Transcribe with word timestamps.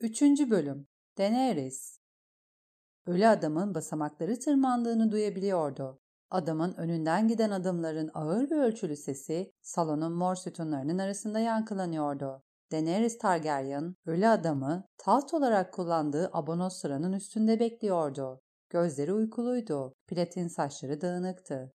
Üçüncü 0.00 0.50
Bölüm 0.50 0.86
Daenerys 1.18 1.98
Ölü 3.06 3.26
adamın 3.26 3.74
basamakları 3.74 4.38
tırmandığını 4.38 5.12
duyabiliyordu. 5.12 6.00
Adamın 6.30 6.74
önünden 6.74 7.28
giden 7.28 7.50
adımların 7.50 8.10
ağır 8.14 8.50
ve 8.50 8.54
ölçülü 8.54 8.96
sesi 8.96 9.52
salonun 9.62 10.12
mor 10.12 10.34
sütunlarının 10.34 10.98
arasında 10.98 11.40
yankılanıyordu. 11.40 12.42
Daenerys 12.72 13.18
Targaryen, 13.18 13.94
ölü 14.06 14.26
adamı 14.26 14.84
taht 14.98 15.34
olarak 15.34 15.74
kullandığı 15.74 16.30
abonos 16.32 16.76
sıranın 16.76 17.12
üstünde 17.12 17.60
bekliyordu. 17.60 18.40
Gözleri 18.70 19.12
uykuluydu, 19.12 19.94
platin 20.06 20.48
saçları 20.48 21.00
dağınıktı. 21.00 21.72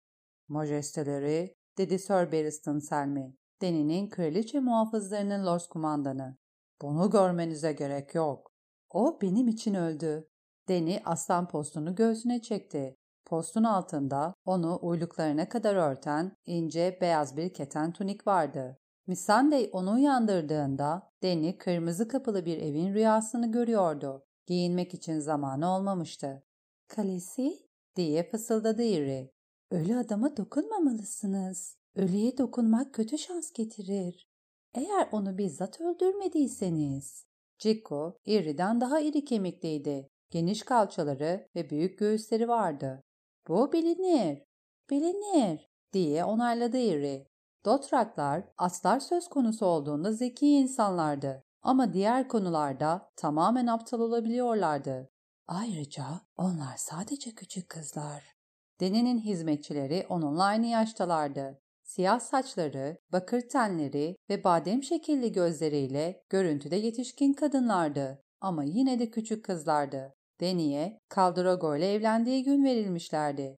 Majesteleri, 0.47 1.55
dedi 1.77 1.99
Sir 1.99 2.31
Barristan 2.31 2.79
Selmy, 2.79 3.35
Deni'nin 3.61 4.09
kraliçe 4.09 4.59
muhafızlarının 4.59 5.45
los 5.45 5.67
kumandanı. 5.67 6.37
Bunu 6.81 7.09
görmenize 7.09 7.73
gerek 7.73 8.15
yok. 8.15 8.51
O 8.89 9.19
benim 9.21 9.47
için 9.47 9.73
öldü. 9.73 10.27
Deni 10.67 11.01
aslan 11.05 11.47
postunu 11.47 11.95
göğsüne 11.95 12.41
çekti. 12.41 12.97
Postun 13.25 13.63
altında 13.63 14.33
onu 14.45 14.79
uyluklarına 14.81 15.49
kadar 15.49 15.75
örten 15.75 16.37
ince 16.45 16.97
beyaz 17.01 17.37
bir 17.37 17.53
keten 17.53 17.93
tunik 17.93 18.27
vardı. 18.27 18.77
Missandei 19.07 19.69
onu 19.71 19.93
uyandırdığında 19.93 21.11
Deni 21.23 21.57
kırmızı 21.57 22.07
kapılı 22.07 22.45
bir 22.45 22.57
evin 22.57 22.93
rüyasını 22.93 23.51
görüyordu. 23.51 24.25
Giyinmek 24.47 24.93
için 24.93 25.19
zamanı 25.19 25.75
olmamıştı. 25.75 26.43
Kalesi 26.87 27.59
diye 27.95 28.29
fısıldadı 28.29 28.83
Iri. 28.83 29.31
Ölü 29.71 29.95
adama 29.97 30.37
dokunmamalısınız. 30.37 31.77
Ölüye 31.95 32.37
dokunmak 32.37 32.93
kötü 32.93 33.17
şans 33.17 33.51
getirir. 33.51 34.34
Eğer 34.75 35.09
onu 35.11 35.37
bizzat 35.37 35.81
öldürmediyseniz. 35.81 37.25
Cikko, 37.59 38.17
Iri'den 38.25 38.81
daha 38.81 38.99
iri 38.99 39.25
kemikliydi. 39.25 40.09
Geniş 40.31 40.63
kalçaları 40.63 41.47
ve 41.55 41.69
büyük 41.69 41.99
göğüsleri 41.99 42.47
vardı. 42.47 43.03
Bu 43.47 43.73
bilinir, 43.73 44.43
bilinir 44.89 45.69
diye 45.93 46.25
onayladı 46.25 46.77
Iri. 46.77 47.27
Dotraklar, 47.65 48.43
atlar 48.57 48.99
söz 48.99 49.27
konusu 49.27 49.65
olduğunda 49.65 50.13
zeki 50.13 50.47
insanlardı 50.47 51.43
ama 51.61 51.93
diğer 51.93 52.27
konularda 52.27 53.11
tamamen 53.15 53.67
aptal 53.67 53.99
olabiliyorlardı. 53.99 55.09
Ayrıca 55.47 56.05
onlar 56.37 56.77
sadece 56.77 57.31
küçük 57.31 57.69
kızlar. 57.69 58.35
Deni'nin 58.79 59.19
hizmetçileri 59.19 60.05
onunla 60.09 60.43
aynı 60.43 60.65
yaştalardı. 60.65 61.61
Siyah 61.85 62.19
saçları, 62.19 62.97
bakır 63.11 63.41
tenleri 63.41 64.15
ve 64.29 64.43
badem 64.43 64.83
şekilli 64.83 65.31
gözleriyle 65.31 66.23
görüntüde 66.29 66.75
yetişkin 66.75 67.33
kadınlardı 67.33 68.21
ama 68.41 68.63
yine 68.63 68.99
de 68.99 69.09
küçük 69.11 69.45
kızlardı. 69.45 70.13
Deni'ye 70.41 70.99
Kaldrago 71.09 71.75
ile 71.75 71.93
evlendiği 71.93 72.43
gün 72.43 72.63
verilmişlerdi. 72.63 73.57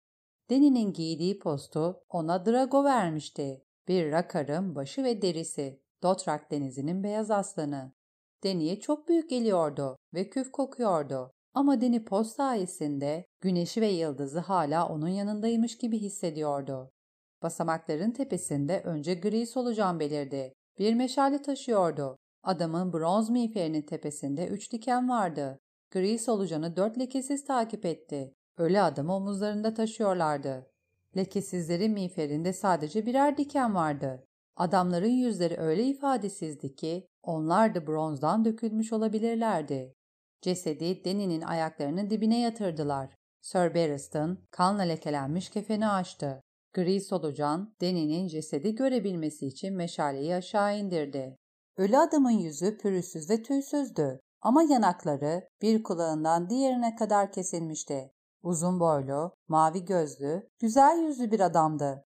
Deni'nin 0.51 0.93
giydiği 0.93 1.39
postu 1.39 2.03
ona 2.09 2.47
Drago 2.47 2.85
vermişti. 2.85 3.63
Bir 3.89 4.11
rakarın 4.13 4.75
başı 4.75 5.05
ve 5.05 5.23
derisi. 5.23 5.81
Dotrak 6.03 6.51
denizinin 6.51 7.03
beyaz 7.03 7.31
aslanı. 7.31 7.93
Deni'ye 8.45 8.81
çok 8.81 9.09
büyük 9.09 9.31
geliyordu 9.31 9.97
ve 10.15 10.31
küf 10.31 10.53
kokuyordu. 10.53 11.31
Ama 11.55 11.81
Deni 11.81 12.05
post 12.05 12.37
sayesinde 12.37 13.27
güneşi 13.41 13.81
ve 13.81 13.89
yıldızı 13.89 14.41
hala 14.41 14.89
onun 14.89 15.09
yanındaymış 15.09 15.79
gibi 15.79 15.99
hissediyordu. 15.99 16.91
Basamakların 17.43 18.11
tepesinde 18.11 18.81
önce 18.81 19.15
gri 19.15 19.47
solucan 19.47 20.01
belirdi. 20.01 20.53
Bir 20.79 20.95
meşale 20.95 21.43
taşıyordu. 21.43 22.17
Adamın 22.43 22.93
bronz 22.93 23.31
miğferinin 23.31 23.83
tepesinde 23.83 24.47
üç 24.47 24.73
diken 24.73 25.09
vardı. 25.09 25.59
Gri 25.91 26.19
solucanı 26.19 26.77
dört 26.77 26.99
lekesiz 26.99 27.45
takip 27.45 27.85
etti. 27.85 28.33
Ölü 28.59 28.81
adamı 28.81 29.15
omuzlarında 29.15 29.75
taşıyorlardı. 29.75 30.67
Lekesizlerin 31.17 31.93
miğferinde 31.93 32.53
sadece 32.53 33.07
birer 33.07 33.37
diken 33.37 33.75
vardı. 33.75 34.25
Adamların 34.57 35.09
yüzleri 35.09 35.57
öyle 35.57 35.85
ifadesizdi 35.85 36.75
ki 36.75 37.07
onlar 37.23 37.75
da 37.75 37.87
bronzdan 37.87 38.45
dökülmüş 38.45 38.93
olabilirlerdi. 38.93 39.95
Cesedi 40.43 41.05
Deni'nin 41.05 41.43
ayaklarının 41.43 42.11
dibine 42.11 42.41
yatırdılar. 42.41 43.15
Sir 43.41 43.75
Barristan 43.75 44.39
kanla 44.51 44.83
lekelenmiş 44.83 45.51
kefeni 45.51 45.89
açtı. 45.89 46.41
Gri 46.77 47.01
solucan 47.01 47.75
Deni'nin 47.81 48.29
cesedi 48.29 48.75
görebilmesi 48.75 49.47
için 49.47 49.75
meşaleyi 49.75 50.35
aşağı 50.35 50.79
indirdi. 50.79 51.39
Ölü 51.77 51.99
adamın 51.99 52.31
yüzü 52.31 52.79
pürüzsüz 52.79 53.31
ve 53.31 53.43
tüysüzdü 53.43 54.21
ama 54.41 54.63
yanakları 54.63 55.49
bir 55.63 55.83
kulağından 55.83 56.51
diğerine 56.51 56.97
kadar 56.97 57.33
kesilmişti. 57.33 58.13
Uzun 58.43 58.81
boylu, 58.81 59.35
mavi 59.49 59.85
gözlü, 59.85 60.49
güzel 60.59 60.99
yüzlü 60.99 61.31
bir 61.31 61.41
adamdı. 61.41 62.05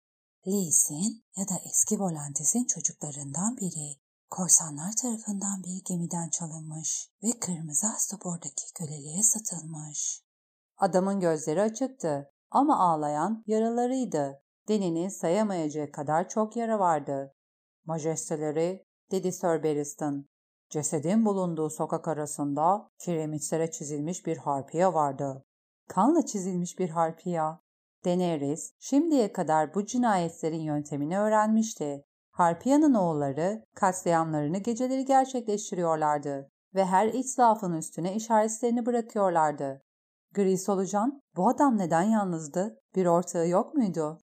Lee'sin 0.46 1.24
ya 1.36 1.48
da 1.48 1.54
eski 1.70 2.00
Volantis'in 2.00 2.64
çocuklarından 2.64 3.56
biri 3.56 3.96
korsanlar 4.30 4.92
tarafından 5.02 5.62
bir 5.62 5.84
gemiden 5.84 6.28
çalınmış 6.28 7.10
ve 7.22 7.30
kırmızı 7.40 7.86
astopordaki 7.86 8.72
köleliğe 8.74 9.22
satılmış. 9.22 10.22
Adamın 10.76 11.20
gözleri 11.20 11.62
açıktı 11.62 12.30
ama 12.50 12.78
ağlayan 12.78 13.44
yaralarıydı. 13.46 14.42
Deni'nin 14.68 15.08
sayamayacağı 15.08 15.90
kadar 15.90 16.28
çok 16.28 16.56
yara 16.56 16.78
vardı. 16.78 17.34
Majesteleri, 17.86 18.84
dedi 19.10 19.32
Sir 19.32 19.62
Barristan. 19.62 20.26
Cesedin 20.70 21.24
bulunduğu 21.24 21.70
sokak 21.70 22.08
arasında 22.08 22.90
kiremitlere 22.98 23.70
çizilmiş 23.70 24.26
bir 24.26 24.36
harpiye 24.36 24.94
vardı. 24.94 25.44
Kanla 25.88 26.26
çizilmiş 26.26 26.78
bir 26.78 26.88
harpiya. 26.88 27.60
Daenerys 28.04 28.72
şimdiye 28.78 29.32
kadar 29.32 29.74
bu 29.74 29.86
cinayetlerin 29.86 30.60
yöntemini 30.60 31.18
öğrenmişti. 31.18 32.04
Harpiya'nın 32.30 32.94
oğulları 32.94 33.64
katliamlarını 33.74 34.58
geceleri 34.58 35.04
gerçekleştiriyorlardı 35.04 36.50
ve 36.74 36.84
her 36.84 37.06
itlafın 37.06 37.72
üstüne 37.72 38.14
işaretlerini 38.14 38.86
bırakıyorlardı. 38.86 39.82
Gri 40.34 40.58
solucan, 40.58 41.22
bu 41.36 41.48
adam 41.48 41.78
neden 41.78 42.02
yalnızdı? 42.02 42.80
Bir 42.94 43.06
ortağı 43.06 43.48
yok 43.48 43.74
muydu? 43.74 44.18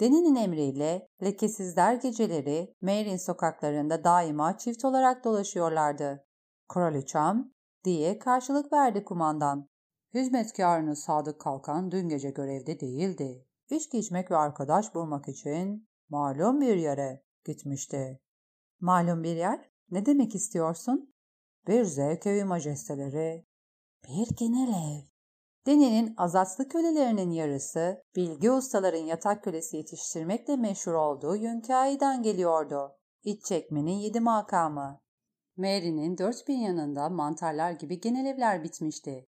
Deni'nin 0.00 0.34
emriyle 0.34 1.08
lekesizler 1.22 1.94
geceleri 1.94 2.74
Meyrin 2.80 3.16
sokaklarında 3.16 4.04
daima 4.04 4.58
çift 4.58 4.84
olarak 4.84 5.24
dolaşıyorlardı. 5.24 6.26
Kraliçem 6.68 7.52
diye 7.84 8.18
karşılık 8.18 8.72
verdi 8.72 9.04
kumandan. 9.04 9.68
Hizmetkarını 10.14 10.96
Sadık 10.96 11.40
Kalkan 11.40 11.90
dün 11.90 12.08
gece 12.08 12.30
görevde 12.30 12.80
değildi. 12.80 13.46
İçki 13.70 13.98
içmek 13.98 14.30
ve 14.30 14.36
arkadaş 14.36 14.94
bulmak 14.94 15.28
için 15.28 15.88
malum 16.08 16.60
bir 16.60 16.76
yere 16.76 17.24
gitmişti. 17.44 18.20
Malum 18.80 19.22
bir 19.22 19.36
yer? 19.36 19.70
Ne 19.90 20.06
demek 20.06 20.34
istiyorsun? 20.34 21.14
Bir 21.66 21.84
zevk 21.84 22.26
evi 22.26 22.44
majesteleri. 22.44 23.46
Bir 24.08 24.36
genel 24.36 24.68
ev. 24.68 25.15
Deni'nin 25.66 26.14
azatlı 26.16 26.68
kölelerinin 26.68 27.30
yarısı, 27.30 28.02
bilgi 28.16 28.50
ustaların 28.50 29.04
yatak 29.04 29.44
kölesi 29.44 29.76
yetiştirmekle 29.76 30.56
meşhur 30.56 30.92
olduğu 30.92 31.36
Yünkai'den 31.36 32.22
geliyordu. 32.22 32.96
İç 33.24 33.44
çekmenin 33.44 33.98
yedi 33.98 34.20
makamı. 34.20 35.00
Mary'nin 35.56 36.18
dört 36.18 36.48
bin 36.48 36.58
yanında 36.58 37.08
mantarlar 37.08 37.70
gibi 37.70 38.00
genel 38.00 38.26
evler 38.26 38.64
bitmişti. 38.64 39.26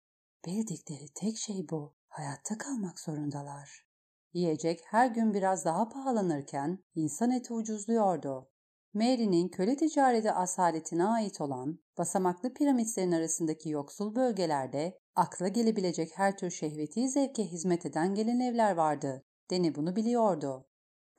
Bildikleri 0.45 1.07
tek 1.15 1.37
şey 1.37 1.65
bu. 1.71 1.95
Hayatta 2.07 2.57
kalmak 2.57 2.99
zorundalar. 2.99 3.85
Yiyecek 4.33 4.79
her 4.85 5.07
gün 5.07 5.33
biraz 5.33 5.65
daha 5.65 5.89
pahalanırken 5.89 6.79
insan 6.95 7.31
eti 7.31 7.53
ucuzluyordu. 7.53 8.49
Mary'nin 8.93 9.49
köle 9.49 9.75
ticareti 9.77 10.31
asaletine 10.31 11.05
ait 11.05 11.41
olan 11.41 11.79
basamaklı 11.97 12.53
piramitlerin 12.53 13.11
arasındaki 13.11 13.69
yoksul 13.69 14.15
bölgelerde 14.15 14.99
akla 15.15 15.47
gelebilecek 15.47 16.11
her 16.17 16.37
tür 16.37 16.49
şehveti 16.49 17.09
zevke 17.09 17.43
hizmet 17.43 17.85
eden 17.85 18.15
gelin 18.15 18.39
evler 18.39 18.75
vardı. 18.75 19.23
Deni 19.49 19.75
bunu 19.75 19.95
biliyordu. 19.95 20.65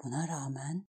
Buna 0.04 0.28
rağmen 0.28 0.86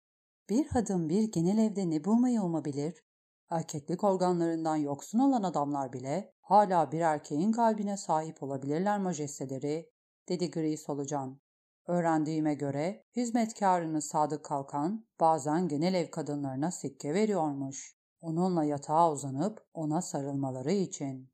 bir 0.50 0.68
kadın 0.68 1.08
bir 1.08 1.32
genel 1.32 1.58
evde 1.58 1.90
ne 1.90 2.04
bulmayı 2.04 2.42
umabilir? 2.42 3.04
Erkeklik 3.50 4.04
organlarından 4.04 4.76
yoksun 4.76 5.18
olan 5.18 5.42
adamlar 5.42 5.92
bile 5.92 6.34
hala 6.40 6.92
bir 6.92 7.00
erkeğin 7.00 7.52
kalbine 7.52 7.96
sahip 7.96 8.42
olabilirler 8.42 8.98
majesteleri, 8.98 9.90
dedi 10.28 10.50
gri 10.50 10.76
solucan. 10.78 11.40
Öğrendiğime 11.86 12.54
göre 12.54 13.04
hizmetkarını 13.16 14.02
Sadık 14.02 14.44
Kalkan 14.44 15.06
bazen 15.20 15.68
genel 15.68 15.94
ev 15.94 16.10
kadınlarına 16.10 16.70
sikke 16.70 17.14
veriyormuş. 17.14 17.96
Onunla 18.20 18.64
yatağa 18.64 19.12
uzanıp 19.12 19.66
ona 19.74 20.02
sarılmaları 20.02 20.72
için. 20.72 21.31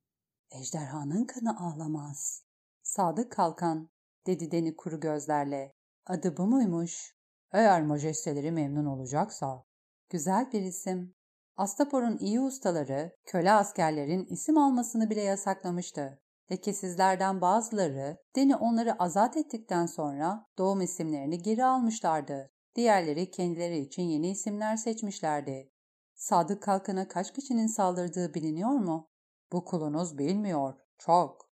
Ejderhanın 0.50 1.24
kanı 1.24 1.60
ağlamaz. 1.60 2.42
Sadık 2.82 3.32
Kalkan, 3.32 3.90
dedi 4.26 4.50
Deni 4.50 4.76
kuru 4.76 5.00
gözlerle. 5.00 5.72
Adı 6.06 6.36
bu 6.36 6.46
muymuş? 6.46 7.14
Eğer 7.52 7.82
majesteleri 7.82 8.50
memnun 8.50 8.86
olacaksa. 8.86 9.64
Güzel 10.10 10.52
bir 10.52 10.62
isim. 10.62 11.14
Astapor'un 11.56 12.18
iyi 12.18 12.40
ustaları 12.40 13.16
köle 13.24 13.52
askerlerin 13.52 14.24
isim 14.24 14.58
almasını 14.58 15.10
bile 15.10 15.20
yasaklamıştı. 15.20 16.20
Lekesizlerden 16.50 17.40
bazıları 17.40 18.18
Deni 18.36 18.56
onları 18.56 19.02
azat 19.02 19.36
ettikten 19.36 19.86
sonra 19.86 20.46
doğum 20.58 20.80
isimlerini 20.80 21.42
geri 21.42 21.64
almışlardı. 21.64 22.50
Diğerleri 22.74 23.30
kendileri 23.30 23.78
için 23.78 24.02
yeni 24.02 24.30
isimler 24.30 24.76
seçmişlerdi. 24.76 25.70
Sadık 26.14 26.62
Kalkan'a 26.62 27.08
kaç 27.08 27.32
kişinin 27.32 27.66
saldırdığı 27.66 28.34
biliniyor 28.34 28.70
mu? 28.70 29.08
Bu 29.52 29.64
kulunuz 29.64 30.18
bilmiyor. 30.18 30.74
Çok. 30.98 31.48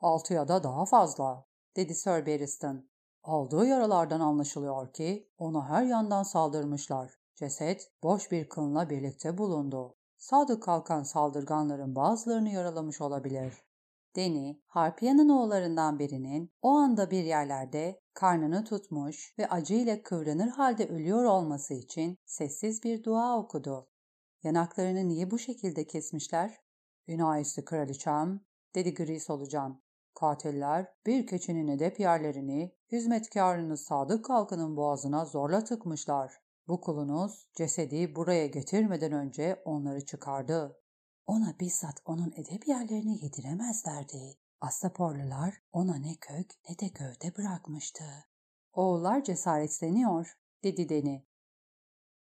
Altı 0.00 0.34
ya 0.34 0.48
da 0.48 0.62
daha 0.62 0.86
fazla, 0.86 1.46
dedi 1.76 1.94
Sir 1.94 2.26
Barristan. 2.26 2.90
Aldığı 3.22 3.66
yaralardan 3.66 4.20
anlaşılıyor 4.20 4.92
ki 4.92 5.30
ona 5.38 5.68
her 5.68 5.84
yandan 5.84 6.22
saldırmışlar. 6.22 7.12
Ceset 7.34 7.92
boş 8.02 8.30
bir 8.30 8.48
kılınla 8.48 8.90
birlikte 8.90 9.38
bulundu. 9.38 9.96
Sadık 10.16 10.62
kalkan 10.62 11.02
saldırganların 11.02 11.96
bazılarını 11.96 12.48
yaralamış 12.48 13.00
olabilir. 13.00 13.54
Deni, 14.16 14.62
Harpiya'nın 14.66 15.28
oğullarından 15.28 15.98
birinin 15.98 16.52
o 16.62 16.68
anda 16.68 17.10
bir 17.10 17.24
yerlerde 17.24 18.00
karnını 18.14 18.64
tutmuş 18.64 19.34
ve 19.38 19.48
acıyla 19.48 20.02
kıvranır 20.02 20.48
halde 20.48 20.88
ölüyor 20.88 21.24
olması 21.24 21.74
için 21.74 22.18
sessiz 22.24 22.82
bir 22.84 23.04
dua 23.04 23.38
okudu. 23.38 23.88
Yanaklarını 24.42 25.08
niye 25.08 25.30
bu 25.30 25.38
şekilde 25.38 25.86
kesmişler? 25.86 26.58
İnayisi 27.06 27.64
kraliçem, 27.64 28.40
dedi 28.74 28.94
gri 28.94 29.20
solucan. 29.20 29.82
Katiller 30.14 30.88
bir 31.06 31.26
keçinin 31.26 31.68
edep 31.68 32.00
yerlerini 32.00 32.74
hizmetkarını 32.92 33.76
Sadık 33.76 34.24
Kalkan'ın 34.24 34.76
boğazına 34.76 35.24
zorla 35.24 35.64
tıkmışlar. 35.64 36.40
Bu 36.68 36.80
kulunuz 36.80 37.48
cesedi 37.54 38.16
buraya 38.16 38.46
getirmeden 38.46 39.12
önce 39.12 39.62
onları 39.64 40.04
çıkardı. 40.04 40.76
Ona 41.26 41.56
bizzat 41.60 42.02
onun 42.04 42.32
edep 42.36 42.68
yerlerini 42.68 43.24
yediremezlerdi. 43.24 44.38
Astaporlular 44.60 45.62
ona 45.72 45.96
ne 45.96 46.16
kök 46.20 46.50
ne 46.68 46.78
de 46.78 46.86
gövde 46.88 47.36
bırakmıştı. 47.36 48.04
Oğullar 48.72 49.24
cesaretleniyor, 49.24 50.38
dedi 50.64 50.88
Deni. 50.88 51.29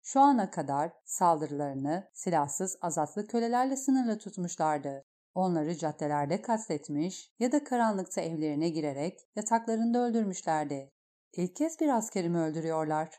Şu 0.08 0.20
ana 0.20 0.52
kadar 0.52 0.94
saldırılarını 1.06 2.10
silahsız 2.14 2.78
azatlı 2.82 3.28
kölelerle 3.28 3.76
sınırlı 3.76 4.18
tutmuşlardı. 4.18 5.06
Onları 5.34 5.78
caddelerde 5.78 6.42
katletmiş 6.42 7.32
ya 7.40 7.52
da 7.52 7.64
karanlıkta 7.64 8.22
evlerine 8.22 8.70
girerek 8.70 9.20
yataklarında 9.36 10.00
öldürmüşlerdi. 10.00 10.92
İlk 11.34 11.56
kez 11.56 11.80
bir 11.80 11.90
askerimi 11.90 12.38
öldürüyorlar. 12.38 13.10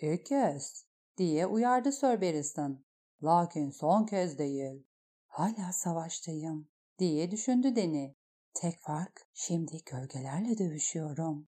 İlk 0.00 0.26
kez, 0.26 0.86
diye 1.16 1.46
uyardı 1.46 1.92
Sir 1.92 2.20
Barristan. 2.20 2.84
Lakin 3.22 3.70
son 3.70 4.06
kez 4.06 4.38
değil. 4.38 4.86
Hala 5.26 5.72
savaştayım, 5.72 6.68
diye 6.98 7.30
düşündü 7.30 7.76
Deni. 7.76 8.14
Tek 8.54 8.78
fark, 8.80 9.20
şimdi 9.34 9.84
gölgelerle 9.84 10.58
dövüşüyorum. 10.58 11.48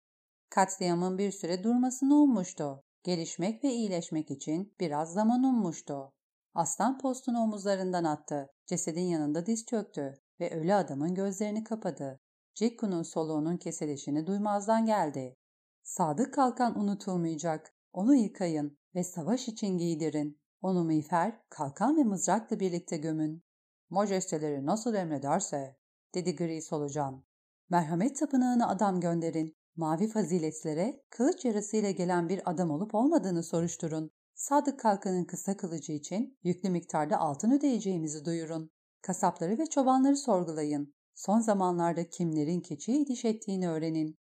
Katliamın 0.49 1.17
bir 1.17 1.31
süre 1.31 1.63
durmasını 1.63 2.15
ummuştu. 2.15 2.86
Gelişmek 3.07 3.63
ve 3.63 3.73
iyileşmek 3.73 4.31
için 4.31 4.75
biraz 4.79 5.13
zaman 5.13 5.43
ummuştu. 5.43 6.13
Aslan 6.53 6.99
postunu 6.99 7.39
omuzlarından 7.39 8.03
attı. 8.03 8.49
Cesedin 8.65 9.01
yanında 9.01 9.45
diz 9.45 9.65
çöktü 9.65 10.21
ve 10.39 10.59
ölü 10.59 10.73
adamın 10.73 11.13
gözlerini 11.13 11.63
kapadı. 11.63 12.19
Cikku'nun 12.55 13.03
soluğunun 13.03 13.57
kesilişini 13.57 14.27
duymazdan 14.27 14.85
geldi. 14.85 15.35
Sadık 15.83 16.33
kalkan 16.33 16.79
unutulmayacak. 16.79 17.73
Onu 17.93 18.15
yıkayın 18.15 18.77
ve 18.95 19.03
savaş 19.03 19.47
için 19.47 19.77
giydirin. 19.77 20.39
Onu 20.61 20.83
miğfer, 20.83 21.41
kalkan 21.49 21.97
ve 21.97 22.03
mızrakla 22.03 22.59
birlikte 22.59 22.97
gömün. 22.97 23.43
Majesteleri 23.89 24.65
nasıl 24.65 24.93
emrederse, 24.93 25.77
dedi 26.15 26.35
gri 26.35 26.61
solucan. 26.61 27.23
Merhamet 27.69 28.19
tapınağına 28.19 28.69
adam 28.69 28.99
gönderin. 28.99 29.56
Mavi 29.77 30.07
faziletlere 30.07 31.01
kılıç 31.09 31.45
yarasıyla 31.45 31.91
gelen 31.91 32.29
bir 32.29 32.51
adam 32.51 32.71
olup 32.71 32.95
olmadığını 32.95 33.43
soruşturun. 33.43 34.11
Sadık 34.35 34.79
Kalkan'ın 34.79 35.25
kısa 35.25 35.57
kılıcı 35.57 35.91
için 35.91 36.37
yüklü 36.43 36.69
miktarda 36.69 37.17
altın 37.17 37.51
ödeyeceğimizi 37.51 38.25
duyurun. 38.25 38.69
Kasapları 39.01 39.57
ve 39.57 39.65
çobanları 39.65 40.17
sorgulayın. 40.17 40.93
Son 41.15 41.39
zamanlarda 41.39 42.09
kimlerin 42.09 42.61
keçiyi 42.61 43.07
diş 43.07 43.25
ettiğini 43.25 43.69
öğrenin. 43.69 44.15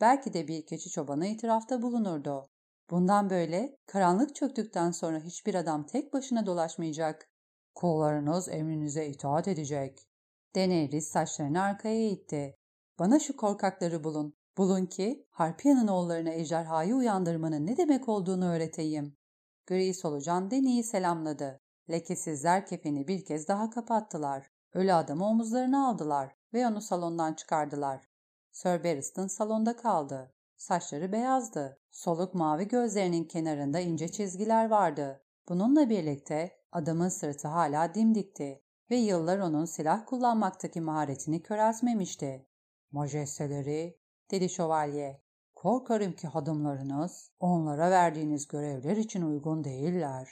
Belki 0.00 0.32
de 0.32 0.48
bir 0.48 0.66
keçi 0.66 0.90
çobanı 0.90 1.26
itirafta 1.26 1.82
bulunurdu. 1.82 2.46
Bundan 2.90 3.30
böyle 3.30 3.76
karanlık 3.86 4.34
çöktükten 4.34 4.90
sonra 4.90 5.20
hiçbir 5.20 5.54
adam 5.54 5.86
tek 5.86 6.12
başına 6.12 6.46
dolaşmayacak. 6.46 7.28
Kollarınız 7.74 8.48
emrinize 8.48 9.06
itaat 9.06 9.48
edecek. 9.48 9.98
Daenerys 10.54 11.08
saçlarını 11.08 11.62
arkaya 11.62 12.10
itti. 12.10 12.56
Bana 12.98 13.18
şu 13.18 13.36
korkakları 13.36 14.04
bulun. 14.04 14.39
Bulun 14.58 14.86
ki 14.86 15.26
Harpiya'nın 15.30 15.88
oğullarına 15.88 16.30
ejderhayı 16.30 16.94
uyandırmanın 16.94 17.66
ne 17.66 17.76
demek 17.76 18.08
olduğunu 18.08 18.48
öğreteyim. 18.48 19.16
Gri 19.66 19.94
solucan 19.94 20.50
Deni'yi 20.50 20.84
selamladı. 20.84 21.60
Lekesizler 21.90 22.66
kefeni 22.66 23.08
bir 23.08 23.24
kez 23.24 23.48
daha 23.48 23.70
kapattılar. 23.70 24.50
Ölü 24.72 24.92
adamı 24.92 25.26
omuzlarına 25.26 25.88
aldılar 25.88 26.36
ve 26.54 26.66
onu 26.66 26.80
salondan 26.80 27.34
çıkardılar. 27.34 28.08
Sir 28.52 28.84
Barristan 28.84 29.26
salonda 29.26 29.76
kaldı. 29.76 30.34
Saçları 30.56 31.12
beyazdı. 31.12 31.78
Soluk 31.90 32.34
mavi 32.34 32.68
gözlerinin 32.68 33.24
kenarında 33.24 33.80
ince 33.80 34.08
çizgiler 34.08 34.70
vardı. 34.70 35.22
Bununla 35.48 35.90
birlikte 35.90 36.52
adamın 36.72 37.08
sırtı 37.08 37.48
hala 37.48 37.94
dimdikti 37.94 38.62
ve 38.90 38.96
yıllar 38.96 39.38
onun 39.38 39.64
silah 39.64 40.06
kullanmaktaki 40.06 40.80
maharetini 40.80 41.42
köreltmemişti. 41.42 42.46
Majesteleri, 42.92 43.99
dedi 44.30 44.48
şövalye, 44.48 45.22
korkarım 45.54 46.12
ki 46.12 46.28
hadımlarınız 46.28 47.30
onlara 47.40 47.90
verdiğiniz 47.90 48.48
görevler 48.48 48.96
için 48.96 49.22
uygun 49.22 49.64
değiller. 49.64 50.28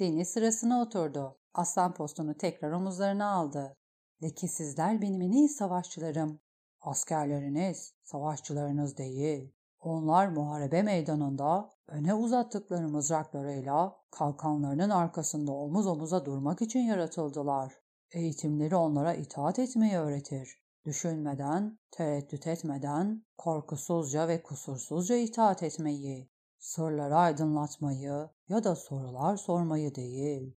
Deniz 0.00 0.28
sırasına 0.28 0.82
oturdu. 0.82 1.38
Aslan 1.54 1.94
postunu 1.94 2.34
tekrar 2.34 2.72
omuzlarına 2.72 3.30
aldı. 3.30 3.76
Lekesizler 4.22 5.02
benim 5.02 5.22
en 5.22 5.32
iyi 5.32 5.48
savaşçılarım. 5.48 6.40
Askerleriniz 6.80 7.94
savaşçılarınız 8.02 8.96
değil. 8.96 9.54
Onlar 9.80 10.28
muharebe 10.28 10.82
meydanında 10.82 11.70
öne 11.88 12.14
uzattıkları 12.14 12.88
mızraklarıyla 12.88 13.96
kalkanlarının 14.10 14.90
arkasında 14.90 15.52
omuz 15.52 15.86
omuza 15.86 16.24
durmak 16.24 16.62
için 16.62 16.80
yaratıldılar. 16.80 17.74
Eğitimleri 18.10 18.76
onlara 18.76 19.14
itaat 19.14 19.58
etmeyi 19.58 19.96
öğretir. 19.96 20.61
Düşünmeden, 20.84 21.78
tereddüt 21.90 22.46
etmeden, 22.46 23.24
korkusuzca 23.38 24.28
ve 24.28 24.42
kusursuzca 24.42 25.16
itaat 25.16 25.62
etmeyi, 25.62 26.30
sırları 26.58 27.16
aydınlatmayı 27.16 28.30
ya 28.48 28.64
da 28.64 28.76
sorular 28.76 29.36
sormayı 29.36 29.94
değil. 29.94 30.56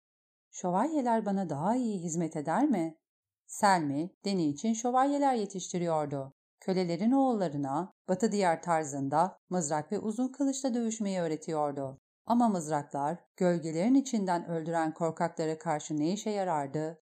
Şövalyeler 0.50 1.26
bana 1.26 1.48
daha 1.50 1.76
iyi 1.76 2.02
hizmet 2.02 2.36
eder 2.36 2.64
mi? 2.64 2.98
Selmi, 3.46 4.10
Deni 4.24 4.48
için 4.48 4.72
şövalyeler 4.72 5.34
yetiştiriyordu. 5.34 6.34
Kölelerin 6.60 7.12
oğullarına 7.12 7.92
batı 8.08 8.32
diyar 8.32 8.62
tarzında 8.62 9.38
mızrak 9.50 9.92
ve 9.92 9.98
uzun 9.98 10.28
kılıçla 10.28 10.74
dövüşmeyi 10.74 11.20
öğretiyordu. 11.20 12.00
Ama 12.26 12.48
mızraklar 12.48 13.18
gölgelerin 13.36 13.94
içinden 13.94 14.48
öldüren 14.48 14.94
korkaklara 14.94 15.58
karşı 15.58 15.96
ne 15.96 16.12
işe 16.12 16.30
yarardı? 16.30 17.02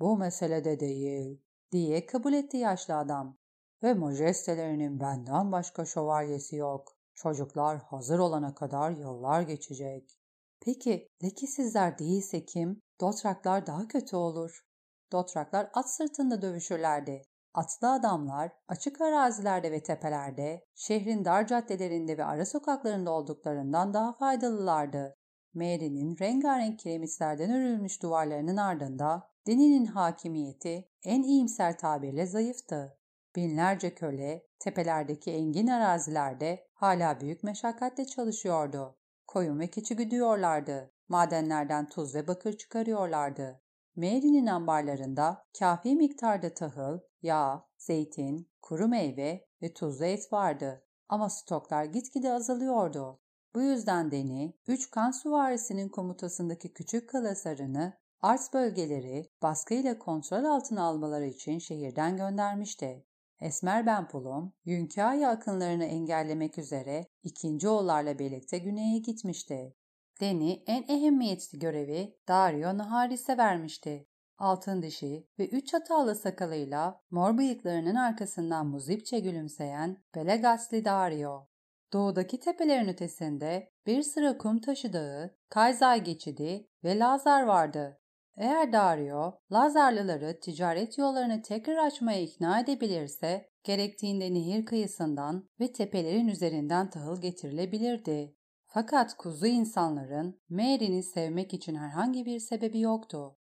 Bu 0.00 0.16
meselede 0.16 0.80
değil, 0.80 1.42
diye 1.72 2.06
kabul 2.06 2.32
etti 2.32 2.56
yaşlı 2.56 2.96
adam. 2.96 3.38
Ve 3.82 3.94
majestelerinin 3.94 5.00
benden 5.00 5.52
başka 5.52 5.84
şövalyesi 5.84 6.56
yok. 6.56 6.98
Çocuklar 7.14 7.78
hazır 7.78 8.18
olana 8.18 8.54
kadar 8.54 8.90
yıllar 8.90 9.42
geçecek. 9.42 10.18
Peki 10.60 11.08
lekesizler 11.24 11.98
değilse 11.98 12.44
kim? 12.44 12.82
Dotraklar 13.00 13.66
daha 13.66 13.88
kötü 13.88 14.16
olur. 14.16 14.64
Dotraklar 15.12 15.70
at 15.74 15.90
sırtında 15.90 16.42
dövüşürlerdi. 16.42 17.22
Atlı 17.54 17.92
adamlar 17.92 18.52
açık 18.68 19.00
arazilerde 19.00 19.72
ve 19.72 19.82
tepelerde, 19.82 20.64
şehrin 20.74 21.24
dar 21.24 21.46
caddelerinde 21.46 22.18
ve 22.18 22.24
ara 22.24 22.46
sokaklarında 22.46 23.10
olduklarından 23.10 23.94
daha 23.94 24.12
faydalılardı. 24.12 25.14
Mary'nin 25.54 26.16
rengarenk 26.20 26.78
kiremitlerden 26.78 27.50
örülmüş 27.50 28.02
duvarlarının 28.02 28.56
ardında 28.56 29.30
Deni'nin 29.48 29.86
hakimiyeti 29.86 30.88
en 31.04 31.22
iyimser 31.22 31.78
tabirle 31.78 32.26
zayıftı. 32.26 32.98
Binlerce 33.36 33.94
köle 33.94 34.46
tepelerdeki 34.58 35.30
engin 35.32 35.66
arazilerde 35.66 36.66
hala 36.74 37.20
büyük 37.20 37.42
meşakkatle 37.42 38.06
çalışıyordu. 38.06 38.98
Koyun 39.26 39.60
ve 39.60 39.66
keçi 39.66 39.96
güdüyorlardı. 39.96 40.92
Madenlerden 41.08 41.88
tuz 41.88 42.14
ve 42.14 42.26
bakır 42.26 42.52
çıkarıyorlardı. 42.52 43.60
Mary'nin 43.96 44.46
ambarlarında 44.46 45.44
kafi 45.58 45.96
miktarda 45.96 46.54
tahıl, 46.54 46.98
yağ, 47.22 47.68
zeytin, 47.78 48.50
kuru 48.62 48.88
meyve 48.88 49.46
ve 49.62 49.74
tuzlu 49.74 50.04
et 50.04 50.32
vardı. 50.32 50.84
Ama 51.08 51.30
stoklar 51.30 51.84
gitgide 51.84 52.32
azalıyordu. 52.32 53.20
Bu 53.54 53.62
yüzden 53.62 54.10
Deni, 54.10 54.54
üç 54.66 54.90
kan 54.90 55.10
süvarisinin 55.10 55.88
komutasındaki 55.88 56.72
küçük 56.72 57.08
kalasarını 57.08 57.98
Ars 58.22 58.52
bölgeleri 58.52 59.30
baskıyla 59.42 59.98
kontrol 59.98 60.44
altına 60.44 60.82
almaları 60.82 61.26
için 61.26 61.58
şehirden 61.58 62.16
göndermişti. 62.16 63.04
Esmer 63.40 63.86
Benpulum, 63.86 64.52
Yünkaya 64.64 65.30
akınlarını 65.30 65.84
engellemek 65.84 66.58
üzere 66.58 67.06
ikinci 67.22 67.68
oğullarla 67.68 68.18
birlikte 68.18 68.58
güneye 68.58 68.98
gitmişti. 68.98 69.74
Deni 70.20 70.62
en 70.66 70.82
ehemmiyetli 70.82 71.58
görevi 71.58 72.16
Dario 72.28 72.78
Naharis'e 72.78 73.36
vermişti. 73.36 74.06
Altın 74.38 74.82
dişi 74.82 75.28
ve 75.38 75.48
üç 75.48 75.66
çatallı 75.66 76.14
sakalıyla 76.14 77.00
mor 77.10 77.38
bıyıklarının 77.38 77.94
arkasından 77.94 78.66
muzipçe 78.66 79.20
gülümseyen 79.20 79.96
Belegasli 80.14 80.84
Dario. 80.84 81.48
Doğudaki 81.92 82.40
tepelerin 82.40 82.88
ötesinde 82.88 83.72
bir 83.86 84.02
sıra 84.02 84.38
kum 84.38 84.60
taşı 84.60 84.92
dağı, 84.92 85.36
Kayzay 85.48 86.04
geçidi 86.04 86.68
ve 86.84 86.98
Lazar 86.98 87.42
vardı. 87.42 88.00
Eğer 88.40 88.72
Dario, 88.72 89.40
Lazarlıları 89.52 90.40
ticaret 90.40 90.98
yollarını 90.98 91.42
tekrar 91.42 91.76
açmaya 91.76 92.20
ikna 92.20 92.60
edebilirse, 92.60 93.50
gerektiğinde 93.64 94.34
nehir 94.34 94.64
kıyısından 94.64 95.48
ve 95.60 95.72
tepelerin 95.72 96.28
üzerinden 96.28 96.90
tahıl 96.90 97.20
getirilebilirdi. 97.20 98.36
Fakat 98.66 99.16
kuzu 99.16 99.46
insanların 99.46 100.40
Mary'ni 100.48 101.02
sevmek 101.02 101.54
için 101.54 101.74
herhangi 101.74 102.26
bir 102.26 102.40
sebebi 102.40 102.80
yoktu. 102.80 103.36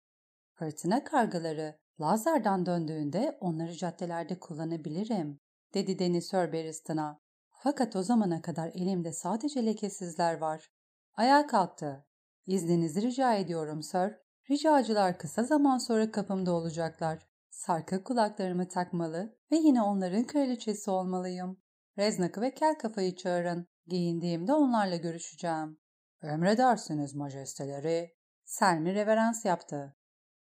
Fırtına 0.54 1.04
kargaları 1.04 1.78
Lazar'dan 2.00 2.66
döndüğünde 2.66 3.38
onları 3.40 3.72
caddelerde 3.72 4.38
kullanabilirim, 4.38 5.40
dedi 5.74 5.98
Deniz 5.98 6.26
Sörberiston'a. 6.26 7.20
Fakat 7.50 7.96
o 7.96 8.02
zamana 8.02 8.42
kadar 8.42 8.68
elimde 8.68 9.12
sadece 9.12 9.66
lekesizler 9.66 10.38
var. 10.38 10.70
Ayağa 11.14 11.46
kalktı. 11.46 12.06
İzninizi 12.46 13.02
rica 13.02 13.34
ediyorum 13.34 13.82
Sir. 13.82 14.25
Ricacılar 14.50 15.18
kısa 15.18 15.42
zaman 15.42 15.78
sonra 15.78 16.10
kapımda 16.10 16.52
olacaklar. 16.52 17.26
Sarkık 17.50 18.04
kulaklarımı 18.04 18.68
takmalı 18.68 19.36
ve 19.52 19.56
yine 19.56 19.82
onların 19.82 20.24
kraliçesi 20.24 20.90
olmalıyım. 20.90 21.60
Reznak'ı 21.98 22.40
ve 22.40 22.54
kel 22.54 22.78
kafayı 22.78 23.16
çağırın. 23.16 23.66
Giyindiğimde 23.86 24.52
onlarla 24.52 24.96
görüşeceğim. 24.96 25.78
Emredersiniz 26.22 27.14
majesteleri. 27.14 28.16
Selmi 28.44 28.94
reverans 28.94 29.44
yaptı. 29.44 29.96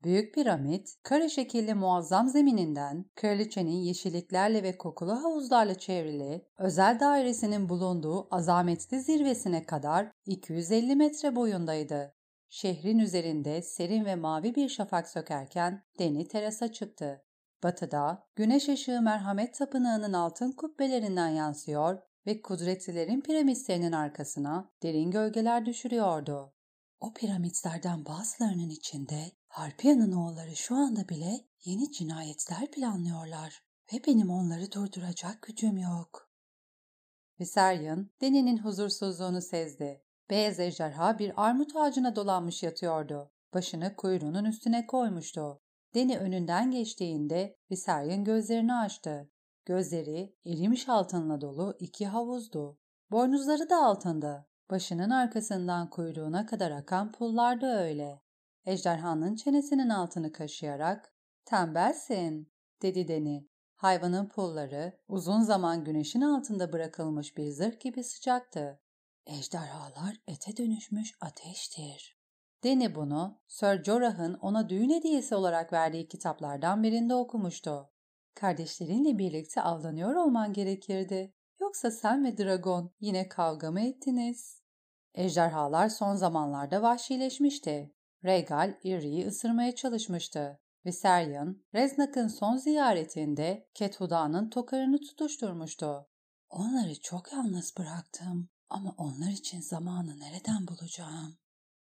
Büyük 0.05 0.35
piramit, 0.35 0.89
kare 1.03 1.29
şekilli 1.29 1.75
muazzam 1.75 2.29
zemininden, 2.29 3.05
kraliçenin 3.15 3.77
yeşilliklerle 3.77 4.63
ve 4.63 4.79
kokulu 4.79 5.13
havuzlarla 5.13 5.75
çevrili, 5.75 6.49
özel 6.59 7.01
dairesinin 7.01 7.69
bulunduğu 7.69 8.35
azametli 8.35 9.01
zirvesine 9.01 9.67
kadar 9.67 10.13
250 10.27 10.97
metre 10.97 11.37
boyundaydı. 11.37 12.15
Şehrin 12.55 12.99
üzerinde 12.99 13.63
serin 13.63 14.05
ve 14.05 14.15
mavi 14.15 14.55
bir 14.55 14.69
şafak 14.69 15.09
sökerken 15.09 15.85
Deni 15.99 16.29
terasa 16.29 16.73
çıktı. 16.73 17.25
Batıda 17.63 18.27
güneş 18.37 18.69
ışığı 18.69 19.01
merhamet 19.01 19.55
tapınağının 19.55 20.13
altın 20.13 20.53
kubbelerinden 20.53 21.29
yansıyor 21.29 21.99
ve 22.27 22.43
kudretlilerin 22.43 23.21
piramitlerinin 23.21 23.93
arkasına 23.93 24.73
derin 24.83 25.11
gölgeler 25.11 25.67
düşürüyordu. 25.67 26.55
O 27.01 27.15
piramitlerden 27.15 28.07
bazılarının 28.07 28.71
içinde 28.71 29.33
Harpiya'nın 29.49 30.13
oğulları 30.13 30.57
şu 30.57 30.75
anda 30.75 31.09
bile 31.09 31.45
yeni 31.65 31.93
cinayetler 31.93 32.71
planlıyorlar 32.71 33.63
ve 33.93 34.03
benim 34.07 34.31
onları 34.31 34.73
durduracak 34.73 35.43
gücüm 35.43 35.79
yok. 35.79 36.31
Viserion, 37.41 38.11
Deni'nin 38.21 38.59
huzursuzluğunu 38.59 39.43
sezdi. 39.43 40.04
Beyaz 40.31 40.61
ejderha 40.61 41.19
bir 41.19 41.33
armut 41.37 41.77
ağacına 41.77 42.17
dolanmış 42.17 42.63
yatıyordu. 42.63 43.31
Başını 43.55 43.97
kuyruğunun 43.97 44.45
üstüne 44.45 44.87
koymuştu. 44.87 45.61
Deni 45.95 46.19
önünden 46.19 46.71
geçtiğinde 46.71 47.57
Viserion 47.71 48.25
gözlerini 48.25 48.75
açtı. 48.75 49.31
Gözleri 49.65 50.37
erimiş 50.47 50.89
altınla 50.89 51.41
dolu 51.41 51.77
iki 51.79 52.07
havuzdu. 52.07 52.79
Boynuzları 53.11 53.71
da 53.71 53.85
altındı. 53.85 54.47
Başının 54.71 55.11
arkasından 55.11 55.91
kuyruğuna 55.91 56.47
kadar 56.47 56.71
akan 56.71 57.13
pullar 57.13 57.61
da 57.61 57.83
öyle. 57.83 58.23
Ejderhanın 58.67 59.37
çenesinin 59.37 59.89
altını 59.89 60.33
kaşıyarak 60.33 61.15
''Tembelsin'' 61.45 62.53
dedi 62.83 63.09
Deni. 63.09 63.49
Hayvanın 63.75 64.29
pulları 64.29 64.99
uzun 65.09 65.41
zaman 65.41 65.85
güneşin 65.85 66.21
altında 66.21 66.73
bırakılmış 66.73 67.37
bir 67.37 67.51
zırh 67.51 67.81
gibi 67.81 68.05
sıcaktı. 68.05 68.81
Ejderhalar 69.27 70.17
ete 70.27 70.57
dönüşmüş 70.57 71.15
ateştir. 71.21 72.19
Deni 72.65 72.95
bunu 72.95 73.41
Sir 73.49 73.85
Jorah'ın 73.85 74.35
ona 74.35 74.69
düğün 74.69 74.91
hediyesi 74.91 75.35
olarak 75.35 75.73
verdiği 75.73 76.09
kitaplardan 76.09 76.83
birinde 76.83 77.15
okumuştu. 77.15 77.91
Kardeşlerinle 78.35 79.19
birlikte 79.19 79.63
avlanıyor 79.63 80.15
olman 80.15 80.53
gerekirdi. 80.53 81.35
Yoksa 81.61 81.91
sen 81.91 82.25
ve 82.25 82.39
Dragon 82.39 82.95
yine 83.01 83.29
kavga 83.29 83.71
mı 83.71 83.81
ettiniz? 83.81 84.63
Ejderhalar 85.15 85.89
son 85.89 86.15
zamanlarda 86.15 86.83
vahşileşmişti. 86.83 87.95
Regal 88.25 88.75
Irri'yi 88.83 89.27
ısırmaya 89.27 89.75
çalışmıştı. 89.75 90.61
Viserion, 90.87 91.63
Reznak'ın 91.75 92.29
son 92.29 92.57
ziyaretinde 92.57 93.69
Kethuda'nın 93.75 94.51
tokarını 94.51 95.01
tutuşturmuştu. 95.01 96.07
Onları 96.51 97.01
çok 97.01 97.33
yalnız 97.33 97.75
bıraktım 97.79 98.49
ama 98.75 98.95
onlar 98.99 99.31
için 99.31 99.61
zamanı 99.61 100.21
nereden 100.21 100.67
bulacağım? 100.69 101.39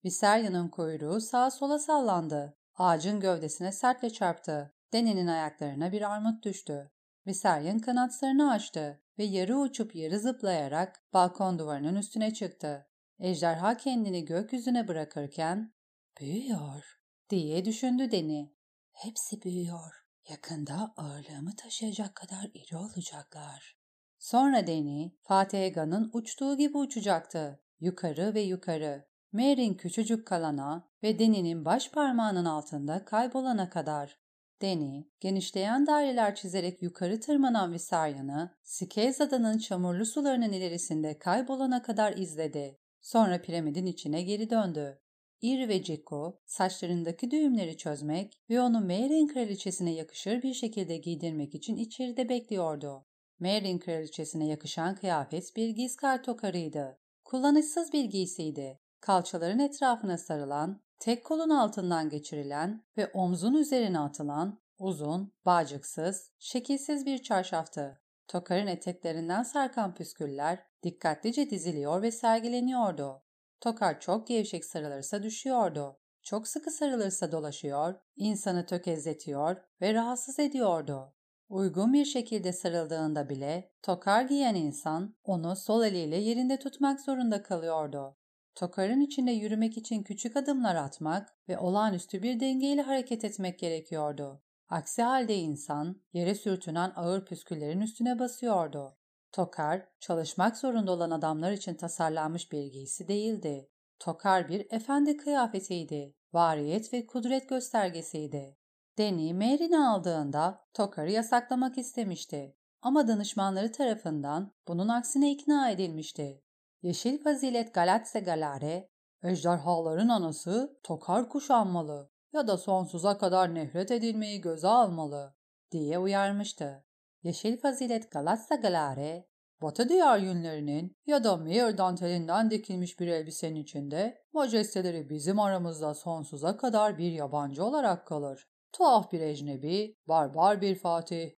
Viserion'un 0.05 0.69
kuyruğu 0.69 1.21
sağa 1.21 1.51
sola 1.51 1.79
sallandı. 1.79 2.59
Ağacın 2.75 3.21
gövdesine 3.21 3.73
sertle 3.73 4.11
çarptı. 4.11 4.75
Deni'nin 4.93 5.27
ayaklarına 5.27 5.93
bir 5.93 6.03
armut 6.13 6.45
düştü. 6.45 6.91
Viserion 7.27 7.79
kanatlarını 7.79 8.51
açtı 8.51 9.03
ve 9.19 9.25
yarı 9.25 9.59
uçup 9.59 9.95
yarı 9.95 10.21
zıplayarak 10.21 11.03
balkon 11.13 11.59
duvarının 11.59 11.97
üstüne 11.97 12.35
çıktı. 12.35 12.87
Ejderha 13.19 13.77
kendini 13.77 14.25
gökyüzüne 14.25 14.89
bırakırken 14.89 15.75
Büyüyor 16.21 17.01
diye 17.31 17.65
düşündü 17.65 18.11
Deni. 18.11 18.55
Hepsi 18.93 19.43
büyüyor. 19.43 19.95
Yakında 20.29 20.95
ağırlığımı 20.97 21.57
taşıyacak 21.57 22.15
kadar 22.15 22.51
iri 22.55 22.77
olacaklar. 22.77 23.82
Sonra 24.23 24.67
Deni, 24.67 25.17
Fatih 25.23 25.59
Ega'nın 25.59 26.11
uçtuğu 26.13 26.57
gibi 26.57 26.79
uçacaktı. 26.79 27.61
Yukarı 27.81 28.35
ve 28.35 28.41
yukarı. 28.41 29.05
Mary'in 29.33 29.75
küçücük 29.75 30.27
kalana 30.27 30.89
ve 31.03 31.19
Deni'nin 31.19 31.65
baş 31.65 31.91
parmağının 31.91 32.45
altında 32.45 33.05
kaybolana 33.05 33.71
kadar. 33.71 34.19
Deni, 34.61 35.11
genişleyen 35.21 35.87
daireler 35.87 36.35
çizerek 36.35 36.83
yukarı 36.83 37.21
tırmanan 37.21 37.73
Visaryan'ı, 37.73 38.55
Sikez 38.63 39.21
Adanın 39.21 39.59
çamurlu 39.59 40.07
sularının 40.07 40.53
ilerisinde 40.53 41.19
kaybolana 41.19 41.83
kadar 41.83 42.17
izledi. 42.17 42.79
Sonra 43.01 43.43
piramidin 43.43 43.87
içine 43.87 44.23
geri 44.23 44.51
döndü. 44.51 44.99
Ir 45.41 45.69
ve 45.69 45.83
Ceko 45.83 46.41
saçlarındaki 46.47 47.31
düğümleri 47.31 47.77
çözmek 47.77 48.41
ve 48.51 48.61
onu 48.61 48.81
Merin 48.81 49.27
kraliçesine 49.27 49.95
yakışır 49.95 50.43
bir 50.43 50.55
şekilde 50.55 50.97
giydirmek 50.97 51.55
için 51.55 51.77
içeride 51.77 52.29
bekliyordu. 52.29 53.07
Merin 53.43 53.79
kraliçesine 53.79 54.47
yakışan 54.47 54.95
kıyafet 54.95 55.57
bir 55.57 55.69
gizkar 55.69 56.23
tokarıydı. 56.23 56.99
Kullanışsız 57.25 57.93
bir 57.93 58.05
giysiydi. 58.05 58.81
Kalçaların 59.01 59.59
etrafına 59.59 60.19
sarılan, 60.19 60.83
tek 60.99 61.25
kolun 61.25 61.51
altından 61.51 62.09
geçirilen 62.09 62.85
ve 62.97 63.07
omzun 63.07 63.55
üzerine 63.55 63.99
atılan 63.99 64.61
uzun, 64.79 65.33
bağcıksız, 65.47 66.31
şekilsiz 66.39 67.07
bir 67.07 67.23
çarşaftı. 67.23 68.01
Tokarın 68.29 68.67
eteklerinden 68.67 69.43
sarkan 69.43 69.95
püsküller 69.95 70.59
dikkatlice 70.83 71.51
diziliyor 71.51 72.03
ve 72.03 72.11
sergileniyordu. 72.11 73.23
Tokar 73.61 74.01
çok 74.01 74.27
gevşek 74.27 74.65
sarılırsa 74.65 75.23
düşüyordu. 75.23 75.99
Çok 76.23 76.49
sıkı 76.49 76.71
sarılırsa 76.71 77.33
dolaşıyor, 77.33 77.95
insanı 78.17 78.67
tökezletiyor 78.67 79.57
ve 79.81 79.95
rahatsız 79.95 80.39
ediyordu. 80.39 81.15
Uygun 81.53 81.93
bir 81.93 82.05
şekilde 82.05 82.53
sarıldığında 82.53 83.29
bile 83.29 83.71
tokar 83.83 84.23
giyen 84.23 84.55
insan 84.55 85.17
onu 85.25 85.57
sol 85.57 85.85
eliyle 85.85 86.17
yerinde 86.17 86.59
tutmak 86.59 87.01
zorunda 87.01 87.43
kalıyordu. 87.43 88.17
Tokarın 88.55 89.01
içinde 89.01 89.31
yürümek 89.31 89.77
için 89.77 90.03
küçük 90.03 90.37
adımlar 90.37 90.75
atmak 90.75 91.35
ve 91.49 91.59
olağanüstü 91.59 92.23
bir 92.23 92.41
dengeyle 92.41 92.83
hareket 92.83 93.25
etmek 93.25 93.59
gerekiyordu. 93.59 94.43
Aksi 94.69 95.03
halde 95.03 95.37
insan 95.37 96.03
yere 96.13 96.35
sürtünen 96.35 96.93
ağır 96.97 97.25
püsküllerin 97.25 97.81
üstüne 97.81 98.19
basıyordu. 98.19 98.97
Tokar, 99.33 99.89
çalışmak 100.01 100.57
zorunda 100.57 100.93
olan 100.93 101.11
adamlar 101.11 101.53
için 101.53 101.75
tasarlanmış 101.75 102.53
bir 102.53 102.65
giysi 102.65 103.09
değildi. 103.09 103.69
Tokar 103.99 104.49
bir 104.49 104.67
efendi 104.71 105.17
kıyafetiydi. 105.17 106.15
Variyet 106.33 106.93
ve 106.93 107.07
kudret 107.07 107.49
göstergesiydi. 107.49 108.62
Deni 108.99 109.35
Mary'ni 109.35 109.79
aldığında 109.79 110.65
Tokar'ı 110.75 111.11
yasaklamak 111.11 111.79
istemişti. 111.79 112.57
Ama 112.83 113.09
danışmanları 113.09 113.73
tarafından 113.73 114.53
bunun 114.69 114.89
aksine 114.89 115.33
ikna 115.33 115.71
edilmişti. 115.71 116.43
Yeşil 116.83 117.23
fazilet 117.23 117.75
Galatse 117.75 118.21
Galare, 118.21 118.89
ejderhaların 119.23 120.09
anası 120.09 120.79
Tokar 120.83 121.29
kuşanmalı 121.29 122.11
ya 122.33 122.47
da 122.47 122.59
sonsuza 122.59 123.19
kadar 123.19 123.55
nefret 123.55 123.91
edilmeyi 123.91 124.41
göze 124.41 124.69
almalı 124.69 125.35
diye 125.71 125.99
uyarmıştı. 125.99 126.85
Yeşil 127.23 127.61
fazilet 127.61 128.11
Galatsa 128.11 128.55
Galare, 128.55 129.29
Batı 129.63 129.89
diyar 129.89 130.19
yünlerinin 130.19 130.97
ya 131.07 131.25
da 131.25 131.37
Meir 131.37 131.79
dantelinden 131.79 132.51
dikilmiş 132.51 133.01
bir 133.01 133.07
elbisenin 133.07 133.63
içinde 133.63 134.25
majesteleri 134.33 135.11
bizim 135.11 135.41
aramızda 135.41 135.95
sonsuza 135.95 136.57
kadar 136.57 136.99
bir 136.99 137.13
yabancı 137.13 137.65
olarak 137.65 138.07
kalır. 138.07 138.52
Tuhaf 138.73 139.13
bir 139.13 139.21
ecnebi, 139.21 139.97
barbar 140.09 140.61
bir 140.61 140.75
fatih. 140.75 141.31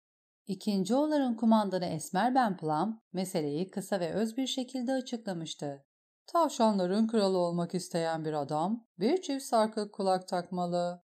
İkinci 0.46 0.94
oların 0.94 1.36
kumandanı 1.36 1.84
Esmer 1.84 2.34
Ben 2.34 2.56
Plum 2.56 3.00
meseleyi 3.12 3.70
kısa 3.70 4.00
ve 4.00 4.12
öz 4.12 4.36
bir 4.36 4.46
şekilde 4.46 4.92
açıklamıştı. 4.92 5.84
Tavşanların 6.26 7.06
kralı 7.06 7.38
olmak 7.38 7.74
isteyen 7.74 8.24
bir 8.24 8.32
adam 8.32 8.86
bir 8.98 9.22
çift 9.22 9.44
sarkık 9.44 9.92
kulak 9.92 10.28
takmalı. 10.28 11.02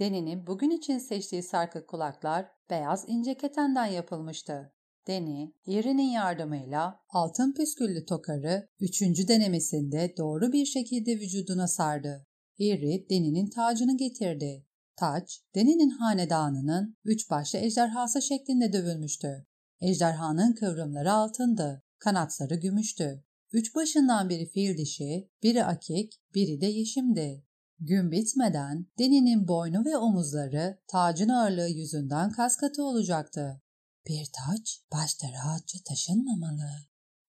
Deni'nin 0.00 0.46
bugün 0.46 0.70
için 0.70 0.98
seçtiği 0.98 1.42
sarkık 1.42 1.88
kulaklar 1.88 2.46
beyaz 2.70 3.04
ince 3.08 3.36
ketenden 3.36 3.86
yapılmıştı. 3.86 4.72
Deni, 5.06 5.54
Iri'nin 5.66 6.10
yardımıyla 6.10 7.00
altın 7.08 7.54
püsküllü 7.54 8.06
tokarı 8.06 8.68
üçüncü 8.80 9.28
denemesinde 9.28 10.14
doğru 10.18 10.52
bir 10.52 10.66
şekilde 10.66 11.16
vücuduna 11.16 11.68
sardı. 11.68 12.26
Iri, 12.58 13.06
Deni'nin 13.10 13.50
tacını 13.50 13.96
getirdi. 13.96 14.67
Taç, 14.98 15.42
Deni'nin 15.54 15.90
hanedanının 15.90 16.96
üç 17.04 17.30
başlı 17.30 17.58
ejderhası 17.58 18.22
şeklinde 18.22 18.72
dövülmüştü. 18.72 19.46
Ejderhanın 19.80 20.52
kıvrımları 20.52 21.12
altındı, 21.12 21.82
kanatları 21.98 22.54
gümüştü. 22.54 23.24
Üç 23.52 23.74
başından 23.74 24.28
biri 24.28 24.46
fil 24.46 24.78
dişi, 24.78 25.30
biri 25.42 25.64
akik, 25.64 26.12
biri 26.34 26.60
de 26.60 26.66
yeşimdi. 26.66 27.44
Gün 27.80 28.10
bitmeden 28.10 28.86
Deni'nin 28.98 29.48
boynu 29.48 29.84
ve 29.84 29.96
omuzları 29.96 30.78
tacın 30.88 31.28
ağırlığı 31.28 31.68
yüzünden 31.68 32.30
kaskatı 32.30 32.82
olacaktı. 32.82 33.62
Bir 34.08 34.30
taç 34.32 34.82
başta 34.92 35.32
rahatça 35.32 35.78
taşınmamalı. 35.88 36.70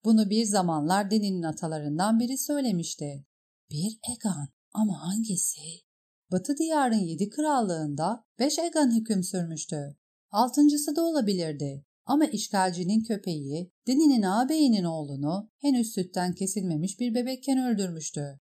Bunu 0.05 0.29
bir 0.29 0.45
zamanlar 0.45 1.11
Deni'nin 1.11 1.43
atalarından 1.43 2.19
biri 2.19 2.37
söylemişti. 2.37 3.25
Bir 3.71 3.99
Egan 4.13 4.47
ama 4.73 5.01
hangisi? 5.01 5.86
Batı 6.31 6.57
diyarın 6.57 6.99
yedi 6.99 7.29
krallığında 7.29 8.23
beş 8.39 8.59
Egan 8.59 8.95
hüküm 8.95 9.23
sürmüştü. 9.23 9.95
Altıncısı 10.31 10.95
da 10.95 11.05
olabilirdi. 11.05 11.85
Ama 12.05 12.25
işgalcinin 12.25 13.03
köpeği 13.03 13.71
Deni'nin 13.87 14.21
ağabeyinin 14.21 14.83
oğlunu 14.83 15.49
henüz 15.57 15.93
sütten 15.93 16.33
kesilmemiş 16.33 16.99
bir 16.99 17.15
bebekken 17.15 17.57
öldürmüştü. 17.57 18.39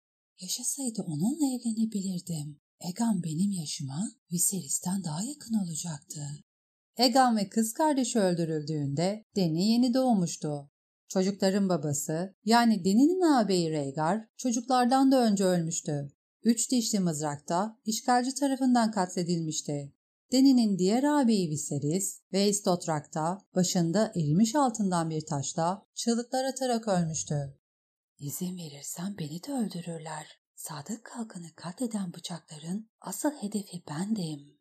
Yaşasaydı 0.41 1.01
onunla 1.01 1.45
evlenebilirdim. 1.45 2.59
Egan 2.89 3.23
benim 3.23 3.51
yaşıma 3.51 4.11
Viserys'ten 4.31 5.03
daha 5.03 5.23
yakın 5.23 5.53
olacaktı. 5.53 6.21
Egan 6.97 7.37
ve 7.37 7.49
kız 7.49 7.73
kardeşi 7.73 8.19
öldürüldüğünde 8.19 9.25
Deni 9.35 9.71
yeni 9.71 9.93
doğmuştu. 9.93 10.69
Çocukların 11.07 11.69
babası 11.69 12.35
yani 12.45 12.85
Deni'nin 12.85 13.21
ağabeyi 13.21 13.71
Rhaegar 13.71 14.25
çocuklardan 14.37 15.11
da 15.11 15.25
önce 15.25 15.43
ölmüştü. 15.43 16.11
Üç 16.43 16.71
dişli 16.71 16.99
mızrakta 16.99 17.79
işgalci 17.85 18.35
tarafından 18.35 18.91
katledilmişti. 18.91 19.93
Deni'nin 20.31 20.77
diğer 20.77 21.03
ağabeyi 21.03 21.49
Viserys 21.49 22.21
ve 22.33 22.49
Istotrak'ta 22.49 23.37
başında 23.55 24.11
erimiş 24.15 24.55
altından 24.55 25.09
bir 25.09 25.25
taşla 25.25 25.85
çığlıklar 25.95 26.45
atarak 26.45 26.87
ölmüştü. 26.87 27.59
İzin 28.19 28.57
verirsen 28.57 29.17
beni 29.17 29.43
de 29.43 29.51
öldürürler. 29.51 30.39
Sadık 30.55 31.03
kalkanı 31.05 31.55
katleden 31.55 32.13
bıçakların 32.13 32.89
asıl 33.01 33.31
hedefi 33.31 33.83
bendim. 33.89 34.59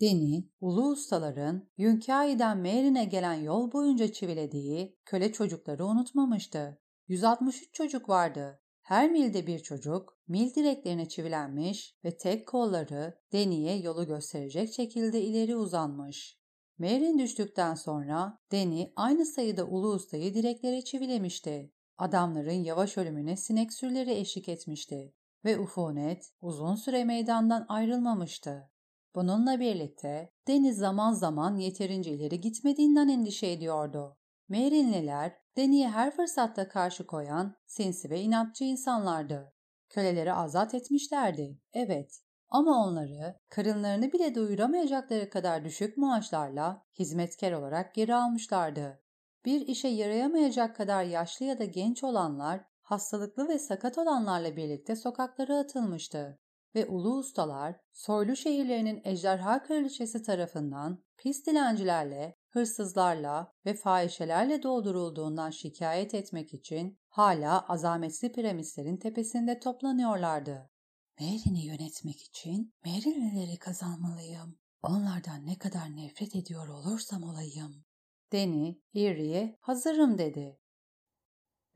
Deni, 0.00 0.50
ulu 0.60 0.90
ustaların 0.90 1.70
Yünkai'den 1.76 2.58
Merin'e 2.58 3.04
gelen 3.04 3.34
yol 3.34 3.72
boyunca 3.72 4.12
çivilediği 4.12 4.98
köle 5.04 5.32
çocukları 5.32 5.86
unutmamıştı. 5.86 6.78
163 7.08 7.74
çocuk 7.74 8.08
vardı. 8.08 8.60
Her 8.88 9.10
milde 9.10 9.46
bir 9.46 9.58
çocuk, 9.58 10.18
mil 10.28 10.54
direklerine 10.54 11.08
çivilenmiş 11.08 11.94
ve 12.04 12.16
tek 12.16 12.48
kolları 12.48 13.18
Deni'ye 13.32 13.76
yolu 13.76 14.06
gösterecek 14.06 14.74
şekilde 14.74 15.22
ileri 15.22 15.56
uzanmış. 15.56 16.38
Merin 16.78 17.18
düştükten 17.18 17.74
sonra 17.74 18.38
Deni 18.52 18.92
aynı 18.96 19.26
sayıda 19.26 19.64
ulu 19.66 19.94
ustayı 19.94 20.34
direklere 20.34 20.84
çivilemişti. 20.84 21.72
Adamların 21.98 22.64
yavaş 22.64 22.98
ölümüne 22.98 23.36
sinek 23.36 23.72
sürüleri 23.72 24.12
eşlik 24.12 24.48
etmişti 24.48 25.14
ve 25.44 25.58
Ufunet 25.58 26.32
uzun 26.40 26.74
süre 26.74 27.04
meydandan 27.04 27.66
ayrılmamıştı. 27.68 28.70
Bununla 29.14 29.60
birlikte 29.60 30.32
Deniz 30.46 30.78
zaman 30.78 31.12
zaman 31.12 31.56
yeterince 31.56 32.12
ileri 32.12 32.40
gitmediğinden 32.40 33.08
endişe 33.08 33.46
ediyordu. 33.46 34.17
Merinliler 34.48 35.32
Deni'ye 35.56 35.88
her 35.88 36.10
fırsatta 36.10 36.68
karşı 36.68 37.06
koyan 37.06 37.56
sinsi 37.66 38.10
ve 38.10 38.20
inatçı 38.20 38.64
insanlardı. 38.64 39.52
Köleleri 39.88 40.32
azat 40.32 40.74
etmişlerdi, 40.74 41.58
evet. 41.72 42.20
Ama 42.48 42.84
onları 42.84 43.36
karınlarını 43.48 44.12
bile 44.12 44.34
doyuramayacakları 44.34 45.30
kadar 45.30 45.64
düşük 45.64 45.96
maaşlarla 45.96 46.82
hizmetkar 46.98 47.52
olarak 47.52 47.94
geri 47.94 48.14
almışlardı. 48.14 49.02
Bir 49.44 49.60
işe 49.60 49.88
yarayamayacak 49.88 50.76
kadar 50.76 51.04
yaşlı 51.04 51.46
ya 51.46 51.58
da 51.58 51.64
genç 51.64 52.04
olanlar 52.04 52.60
hastalıklı 52.82 53.48
ve 53.48 53.58
sakat 53.58 53.98
olanlarla 53.98 54.56
birlikte 54.56 54.96
sokaklara 54.96 55.58
atılmıştı 55.58 56.38
ve 56.74 56.86
ulu 56.86 57.18
ustalar 57.18 57.76
soylu 57.92 58.36
şehirlerinin 58.36 59.00
ejderha 59.04 59.62
kraliçesi 59.62 60.22
tarafından 60.22 60.98
pis 61.18 61.46
dilencilerle, 61.46 62.36
hırsızlarla 62.48 63.52
ve 63.66 63.74
fahişelerle 63.74 64.62
doldurulduğundan 64.62 65.50
şikayet 65.50 66.14
etmek 66.14 66.54
için 66.54 66.98
hala 67.08 67.68
azametli 67.68 68.32
piramitlerin 68.32 68.96
tepesinde 68.96 69.60
toplanıyorlardı. 69.60 70.70
Merin'i 71.20 71.66
yönetmek 71.66 72.22
için 72.22 72.74
Merinlileri 72.84 73.58
kazanmalıyım. 73.58 74.58
Onlardan 74.82 75.46
ne 75.46 75.58
kadar 75.58 75.96
nefret 75.96 76.36
ediyor 76.36 76.68
olursam 76.68 77.22
olayım. 77.22 77.84
Deni, 78.32 78.80
Eerie'ye 78.94 79.58
hazırım 79.60 80.18
dedi. 80.18 80.60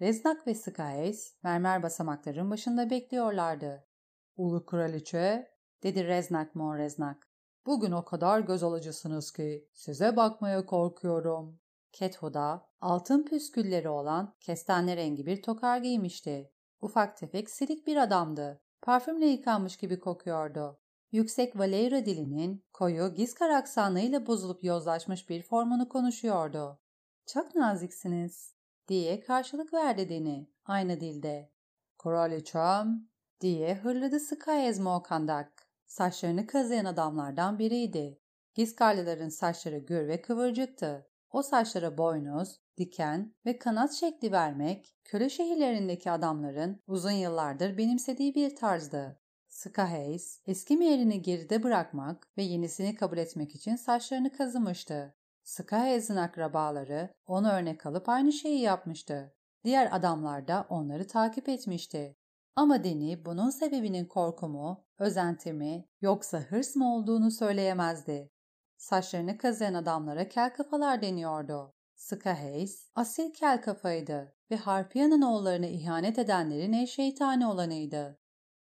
Reznak 0.01 0.47
ve 0.47 0.55
Skies 0.55 1.35
mermer 1.43 1.83
basamakların 1.83 2.51
başında 2.51 2.91
bekliyorlardı. 2.91 3.89
Ulu 4.37 4.67
kraliçe, 4.67 5.51
dedi 5.83 6.05
Reznak 6.05 6.55
Mon 6.55 6.79
Reznak. 6.79 7.32
Bugün 7.67 7.93
o 7.93 8.05
kadar 8.05 8.41
göz 8.41 8.63
alıcısınız 8.63 9.33
ki 9.33 9.69
size 9.75 10.17
bakmaya 10.17 10.67
korkuyorum. 10.67 11.61
Ketho'da 11.93 12.69
altın 12.81 13.23
püskülleri 13.23 13.89
olan 13.89 14.35
kestane 14.41 14.97
rengi 14.97 15.27
bir 15.27 15.43
tokar 15.43 15.79
giymişti. 15.79 16.53
Ufak 16.81 17.17
tefek 17.17 17.51
silik 17.51 17.87
bir 17.87 17.97
adamdı. 17.97 18.61
Parfümle 18.83 19.27
yıkanmış 19.27 19.77
gibi 19.77 20.01
kokuyordu. 20.01 20.79
Yüksek 21.13 21.59
Valeyra 21.59 22.07
dilinin 22.07 22.65
koyu 22.73 23.15
Gizkar 23.15 23.51
aksanıyla 23.51 24.27
bozulup 24.27 24.65
yozlaşmış 24.65 25.29
bir 25.29 25.43
formunu 25.43 25.89
konuşuyordu. 25.89 26.79
Çok 27.27 27.55
naziksiniz 27.55 28.55
diye 28.89 29.21
karşılık 29.21 29.73
verdi 29.73 30.09
Deni 30.09 30.51
aynı 30.65 31.01
dilde. 31.01 31.53
Kraliçem 31.99 33.09
diye 33.41 33.75
hırladı 33.75 34.21
Skyez 34.21 34.79
Mokandak. 34.79 35.72
Saçlarını 35.93 36.47
kazıyan 36.47 36.85
adamlardan 36.85 37.59
biriydi. 37.59 38.19
Gizkarlıların 38.55 39.29
saçları 39.29 39.79
gür 39.79 40.09
ve 40.09 40.23
kıvırcıktı. 40.23 41.07
O 41.31 41.43
saçlara 41.43 41.99
boynuz, 41.99 42.61
diken 42.79 43.35
ve 43.47 43.59
kanat 43.59 43.93
şekli 43.93 44.33
vermek, 44.33 44.97
köle 45.05 45.31
şehirlerindeki 45.31 46.11
adamların 46.11 46.81
uzun 46.87 47.11
yıllardır 47.11 47.79
benimsediği 47.79 48.35
bir 48.35 48.57
tarzdı. 48.57 49.21
Skaheys, 49.49 50.41
eski 50.47 50.75
yerini 50.75 51.23
geride 51.23 51.63
bırakmak 51.63 52.29
ve 52.39 52.43
yenisini 52.43 52.95
kabul 52.95 53.19
etmek 53.19 53.55
için 53.55 53.77
saçlarını 53.77 54.33
kazımıştı. 54.33 55.15
Skaheys'in 55.43 56.17
akrabaları 56.17 57.15
onu 57.27 57.53
örnek 57.53 57.87
alıp 57.87 58.09
aynı 58.09 58.33
şeyi 58.33 58.61
yapmıştı. 58.61 59.35
Diğer 59.65 59.97
adamlar 59.97 60.49
da 60.49 60.67
onları 60.69 61.07
takip 61.07 61.49
etmişti. 61.49 62.17
Ama 62.57 62.85
Deni 62.85 63.25
bunun 63.25 63.51
sebebinin 63.51 64.07
korku 64.07 64.49
mu, 64.49 64.85
özenti 64.99 65.53
mi 65.53 65.89
yoksa 66.01 66.39
hırs 66.39 66.77
mı 66.77 66.95
olduğunu 66.95 67.31
söyleyemezdi. 67.31 68.31
Saçlarını 68.77 69.39
kazıyan 69.39 69.75
adamlara 69.75 70.29
kel 70.29 70.55
kafalar 70.55 71.03
deniyordu. 71.03 71.75
Skaheys 71.95 72.91
asil 72.95 73.33
kel 73.33 73.63
kafaydı 73.63 74.35
ve 74.51 74.57
Harpiya'nın 74.57 75.23
oğullarına 75.23 75.67
ihanet 75.67 76.19
edenlerin 76.19 76.73
eş 76.73 76.95
şeytani 76.95 77.47
olanıydı. 77.47 78.19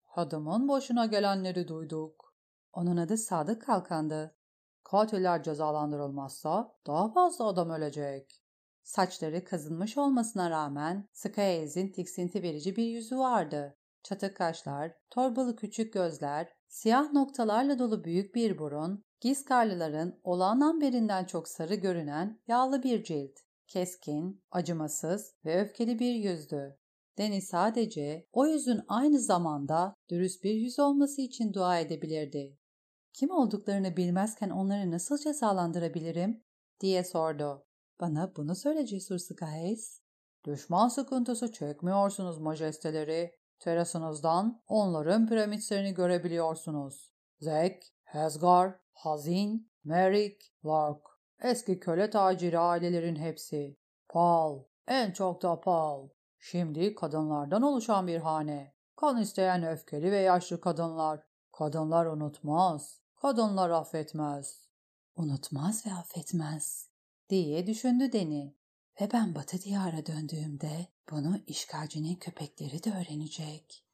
Hadımın 0.04 0.68
boşuna 0.68 1.06
gelenleri 1.06 1.68
duyduk. 1.68 2.34
Onun 2.72 2.96
adı 2.96 3.16
Sadık 3.16 3.62
Kalkan'dı. 3.62 4.36
Katiller 4.84 5.42
cezalandırılmazsa 5.42 6.76
daha 6.86 7.12
fazla 7.12 7.46
adam 7.46 7.70
ölecek. 7.70 8.42
Saçları 8.82 9.44
kazınmış 9.44 9.98
olmasına 9.98 10.50
rağmen 10.50 11.08
Skyez'in 11.12 11.92
tiksinti 11.92 12.42
verici 12.42 12.76
bir 12.76 12.84
yüzü 12.84 13.18
vardı. 13.18 13.77
Çatık 14.08 14.36
kaşlar, 14.36 14.92
torbalı 15.10 15.56
küçük 15.56 15.92
gözler, 15.92 16.48
Siyah 16.68 17.12
noktalarla 17.12 17.78
dolu 17.78 18.04
büyük 18.04 18.34
bir 18.34 18.58
burun, 18.58 19.04
Gizkarlıların 19.20 20.20
olağandan 20.24 20.80
berinden 20.80 21.24
çok 21.24 21.48
sarı 21.48 21.74
görünen 21.74 22.40
yağlı 22.46 22.82
bir 22.82 23.04
cilt, 23.04 23.38
keskin, 23.66 24.42
acımasız 24.50 25.34
ve 25.44 25.60
öfkeli 25.60 25.98
bir 25.98 26.14
yüzdü. 26.14 26.78
Deni 27.18 27.42
sadece 27.42 28.26
o 28.32 28.46
yüzün 28.46 28.80
aynı 28.88 29.18
zamanda 29.18 29.94
dürüst 30.10 30.44
bir 30.44 30.54
yüz 30.54 30.78
olması 30.78 31.20
için 31.20 31.52
dua 31.52 31.78
edebilirdi. 31.78 32.58
Kim 33.12 33.30
olduklarını 33.30 33.96
bilmezken 33.96 34.50
onları 34.50 34.90
nasıl 34.90 35.18
cezalandırabilirim? 35.18 36.44
diye 36.80 37.04
sordu. 37.04 37.64
Bana 38.00 38.36
bunu 38.36 38.54
söyle 38.54 38.86
cesur 38.86 39.18
Skyes. 39.18 40.00
Düşman 40.44 40.88
sıkıntısı 40.88 41.52
çekmiyorsunuz 41.52 42.38
majesteleri. 42.38 43.38
Terasınızdan 43.60 44.62
onların 44.68 45.26
piramitlerini 45.26 45.94
görebiliyorsunuz. 45.94 47.12
Zek, 47.40 47.94
Hezgar, 48.04 48.74
Hazin, 48.92 49.70
Merrick, 49.84 50.46
Lark. 50.64 51.02
Eski 51.42 51.80
köle 51.80 52.10
taciri 52.10 52.58
ailelerin 52.58 53.16
hepsi. 53.16 53.76
Paul, 54.08 54.64
en 54.86 55.12
çok 55.12 55.42
da 55.42 55.60
Paul. 55.60 56.08
Şimdi 56.38 56.94
kadınlardan 56.94 57.62
oluşan 57.62 58.06
bir 58.06 58.18
hane. 58.18 58.74
Kan 58.96 59.22
isteyen 59.22 59.66
öfkeli 59.66 60.12
ve 60.12 60.18
yaşlı 60.18 60.60
kadınlar. 60.60 61.20
Kadınlar 61.52 62.06
unutmaz. 62.06 63.00
Kadınlar 63.16 63.70
affetmez. 63.70 64.68
Unutmaz 65.16 65.86
ve 65.86 65.92
affetmez 65.92 66.90
diye 67.28 67.66
düşündü 67.66 68.12
Deni. 68.12 68.54
Ve 69.00 69.08
ben 69.12 69.34
Batı 69.34 69.62
diyara 69.62 70.06
döndüğümde 70.06 70.86
bunu 71.10 71.38
işgalcinin 71.46 72.14
köpekleri 72.14 72.84
de 72.84 72.90
öğrenecek. 72.90 73.84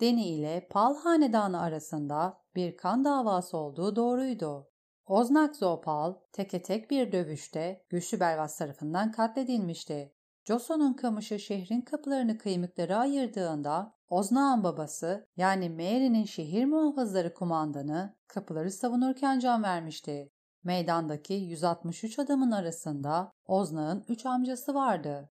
Deni 0.00 0.28
ile 0.28 0.68
Pal 0.70 0.96
Hanedanı 0.96 1.60
arasında 1.60 2.42
bir 2.54 2.76
kan 2.76 3.04
davası 3.04 3.56
olduğu 3.56 3.96
doğruydu. 3.96 4.70
Oznak 5.06 5.56
Zopal 5.56 6.14
teke 6.32 6.62
tek 6.62 6.90
bir 6.90 7.12
dövüşte 7.12 7.84
güçlü 7.88 8.20
Belvas 8.20 8.58
tarafından 8.58 9.12
katledilmişti. 9.12 10.14
Joson'un 10.44 10.92
kamışı 10.92 11.38
şehrin 11.38 11.80
kapılarını 11.80 12.38
kıymıkları 12.38 12.96
ayırdığında 12.96 13.94
Oznak'ın 14.08 14.64
babası 14.64 15.28
yani 15.36 15.70
Mary'nin 15.70 16.24
şehir 16.24 16.64
muhafızları 16.64 17.34
kumandanı 17.34 18.16
kapıları 18.26 18.70
savunurken 18.70 19.38
can 19.38 19.62
vermişti. 19.62 20.32
Meydandaki 20.64 21.34
163 21.34 22.18
adamın 22.18 22.50
arasında 22.50 23.32
Oznak'ın 23.46 24.04
3 24.08 24.26
amcası 24.26 24.74
vardı. 24.74 25.30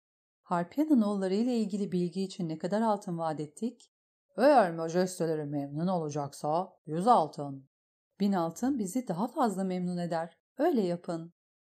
Harpyan'ın 0.43 1.01
oğulları 1.01 1.33
ile 1.33 1.57
ilgili 1.57 1.91
bilgi 1.91 2.23
için 2.23 2.49
ne 2.49 2.57
kadar 2.57 2.81
altın 2.81 3.17
vaat 3.17 3.39
ettik? 3.39 3.93
Eğer 4.37 4.71
majesteleri 4.71 5.45
memnun 5.45 5.87
olacaksa 5.87 6.73
100 6.85 7.07
altın. 7.07 7.69
Bin 8.19 8.33
altın 8.33 8.79
bizi 8.79 9.07
daha 9.07 9.27
fazla 9.27 9.63
memnun 9.63 9.97
eder. 9.97 10.37
Öyle 10.57 10.81
yapın. 10.81 11.33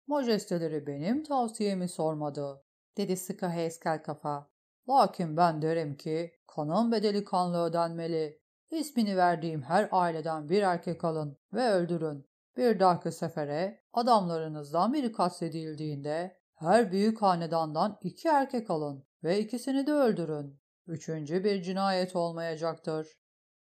Majesteleri 0.07 0.87
benim 0.87 1.23
tavsiyemi 1.23 1.89
sormadı 1.89 2.63
dedi 2.97 3.17
sıkı 3.17 3.49
heskel 3.49 4.03
kafa. 4.03 4.49
Lakin 4.89 5.37
ben 5.37 5.61
derim 5.61 5.97
ki 5.97 6.31
kanın 6.47 6.91
bedeli 6.91 7.25
kanlı 7.25 7.63
ödenmeli. 7.63 8.41
İsmini 8.71 9.17
verdiğim 9.17 9.61
her 9.61 9.89
aileden 9.91 10.49
bir 10.49 10.61
erkek 10.61 11.03
alın 11.03 11.37
ve 11.53 11.69
öldürün. 11.69 12.27
Bir 12.57 12.79
dahaki 12.79 13.11
sefere 13.11 13.83
adamlarınızdan 13.93 14.93
biri 14.93 15.11
katledildiğinde 15.11 16.36
her 16.57 16.91
büyük 16.91 17.21
hanedandan 17.21 17.97
iki 18.01 18.27
erkek 18.27 18.69
alın 18.69 19.03
ve 19.23 19.39
ikisini 19.39 19.87
de 19.87 19.91
öldürün. 19.91 20.59
Üçüncü 20.87 21.43
bir 21.43 21.63
cinayet 21.63 22.15
olmayacaktır. 22.15 23.07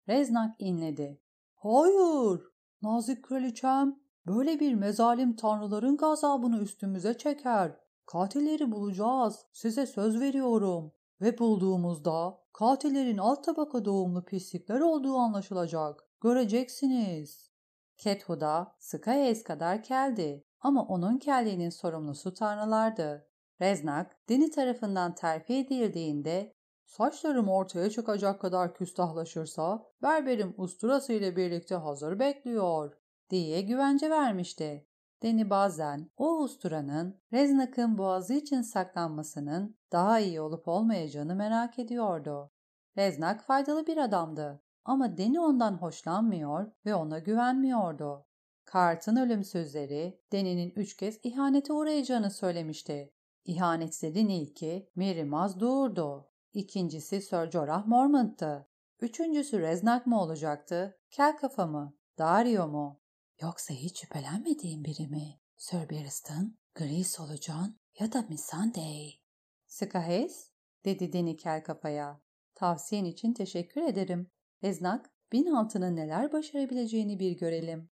Reznak 0.09 0.55
inledi. 0.59 1.21
Hayır, 1.55 2.41
nazik 2.83 3.25
kraliçem, 3.25 3.99
böyle 4.27 4.61
bir 4.61 4.75
mezalim 4.75 5.37
tanrıların 5.37 5.97
gazabını 5.97 6.59
üstümüze 6.59 7.19
çeker. 7.19 7.77
Katilleri 8.07 8.73
bulacağız. 8.73 9.47
Size 9.53 9.87
söz 9.87 10.21
veriyorum. 10.21 10.93
Ve 11.21 11.39
bulduğumuzda 11.39 12.39
katillerin 12.53 13.19
alt 13.19 13.45
tabaka 13.45 13.85
doğumlu 13.85 14.25
pislikler 14.25 14.81
olduğu 14.81 15.17
anlaşılacak. 15.17 16.05
Göreceksiniz. 16.21 17.51
Kethuda 17.97 18.77
Skyes 18.79 19.43
kadar 19.43 19.83
keldi 19.83 20.45
ama 20.65 20.83
onun 20.83 21.19
kelliğinin 21.19 21.71
sorumlusu 21.71 22.35
tanrılardı. 22.35 23.29
Reznak, 23.61 24.29
dini 24.29 24.51
tarafından 24.51 25.15
terfi 25.15 25.55
edildiğinde 25.55 26.55
saçlarım 26.85 27.49
ortaya 27.49 27.91
çıkacak 27.91 28.41
kadar 28.41 28.75
küstahlaşırsa 28.75 29.87
berberim 30.03 30.55
usturası 30.57 31.13
ile 31.13 31.37
birlikte 31.37 31.75
hazır 31.75 32.19
bekliyor 32.19 32.97
diye 33.31 33.61
güvence 33.61 34.11
vermişti. 34.11 34.87
Deni 35.23 35.51
bazen 35.51 36.11
o 36.17 36.39
usturanın 36.39 37.21
Reznak'ın 37.33 37.99
boğazı 37.99 38.35
için 38.35 38.63
saklanmasının 38.63 39.79
daha 39.93 40.21
iyi 40.21 40.41
olup 40.41 40.69
olmayacağını 40.69 41.35
merak 41.35 41.79
ediyordu. 41.79 42.51
Reznak 42.99 43.45
faydalı 43.45 43.87
bir 43.87 43.97
adamdı 43.97 44.63
ama 44.85 45.17
Deni 45.17 45.41
ondan 45.41 45.73
hoşlanmıyor 45.75 46.73
ve 46.87 46.95
ona 46.95 47.19
güvenmiyordu. 47.19 48.27
Kart'ın 48.65 49.17
ölüm 49.17 49.45
sözleri 49.45 50.21
Deni'nin 50.33 50.73
üç 50.77 50.97
kez 50.97 51.19
ihanete 51.23 51.73
uğrayacağını 51.73 52.31
söylemişti. 52.31 53.15
İhanetlerin 53.45 54.29
ilki 54.29 54.91
Mary 54.97 55.25
Mazdour'du. 55.25 56.31
İkincisi 56.53 57.23
Sir 57.23 57.51
Jorah 57.51 57.87
Mormont'tı. 57.87 58.69
Üçüncüsü 59.01 59.61
Reznak 59.61 60.07
mı 60.07 60.23
olacaktı? 60.23 60.99
Kel 61.11 61.37
kafa 61.37 61.67
mı? 61.67 61.97
Dario 62.19 62.69
mu? 62.69 63.01
Yoksa 63.43 63.75
hiç 63.75 64.01
şüphelenmediğin 64.01 64.85
biri 64.85 65.09
mi? 65.09 65.41
Sir 65.57 65.91
Barristan, 65.91 66.57
Gri 66.75 67.05
Solucan 67.05 67.77
ya 67.99 68.13
da 68.13 68.23
Missandei? 68.23 69.23
Skahes, 69.67 70.51
dedi 70.85 71.13
Deni 71.13 71.37
kel 71.37 71.65
kafaya. 71.65 72.21
Tavsiyen 72.55 73.05
için 73.05 73.33
teşekkür 73.33 73.83
ederim. 73.83 74.31
Eznak, 74.63 75.11
bin 75.33 75.47
altının 75.47 75.97
neler 75.97 76.33
başarabileceğini 76.33 77.19
bir 77.19 77.33
görelim. 77.39 77.91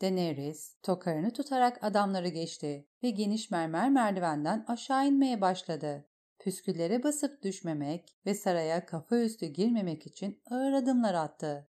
Daenerys, 0.00 0.76
tokarını 0.82 1.32
tutarak 1.32 1.84
adamları 1.84 2.28
geçti 2.28 2.88
ve 3.02 3.10
geniş 3.10 3.50
mermer 3.50 3.90
merdivenden 3.90 4.64
aşağı 4.68 5.06
inmeye 5.06 5.40
başladı. 5.40 6.08
Püsküllere 6.38 7.02
basıp 7.02 7.42
düşmemek 7.42 8.16
ve 8.26 8.34
saraya 8.34 8.86
kafa 8.86 9.16
üstü 9.16 9.46
girmemek 9.46 10.06
için 10.06 10.42
ağır 10.50 10.72
adımlar 10.72 11.14
attı. 11.14 11.68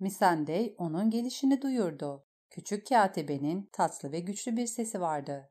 Missandei 0.00 0.74
onun 0.78 1.10
gelişini 1.10 1.62
duyurdu. 1.62 2.26
Küçük 2.50 2.86
katibenin 2.86 3.68
tatlı 3.72 4.12
ve 4.12 4.20
güçlü 4.20 4.56
bir 4.56 4.66
sesi 4.66 5.00
vardı. 5.00 5.50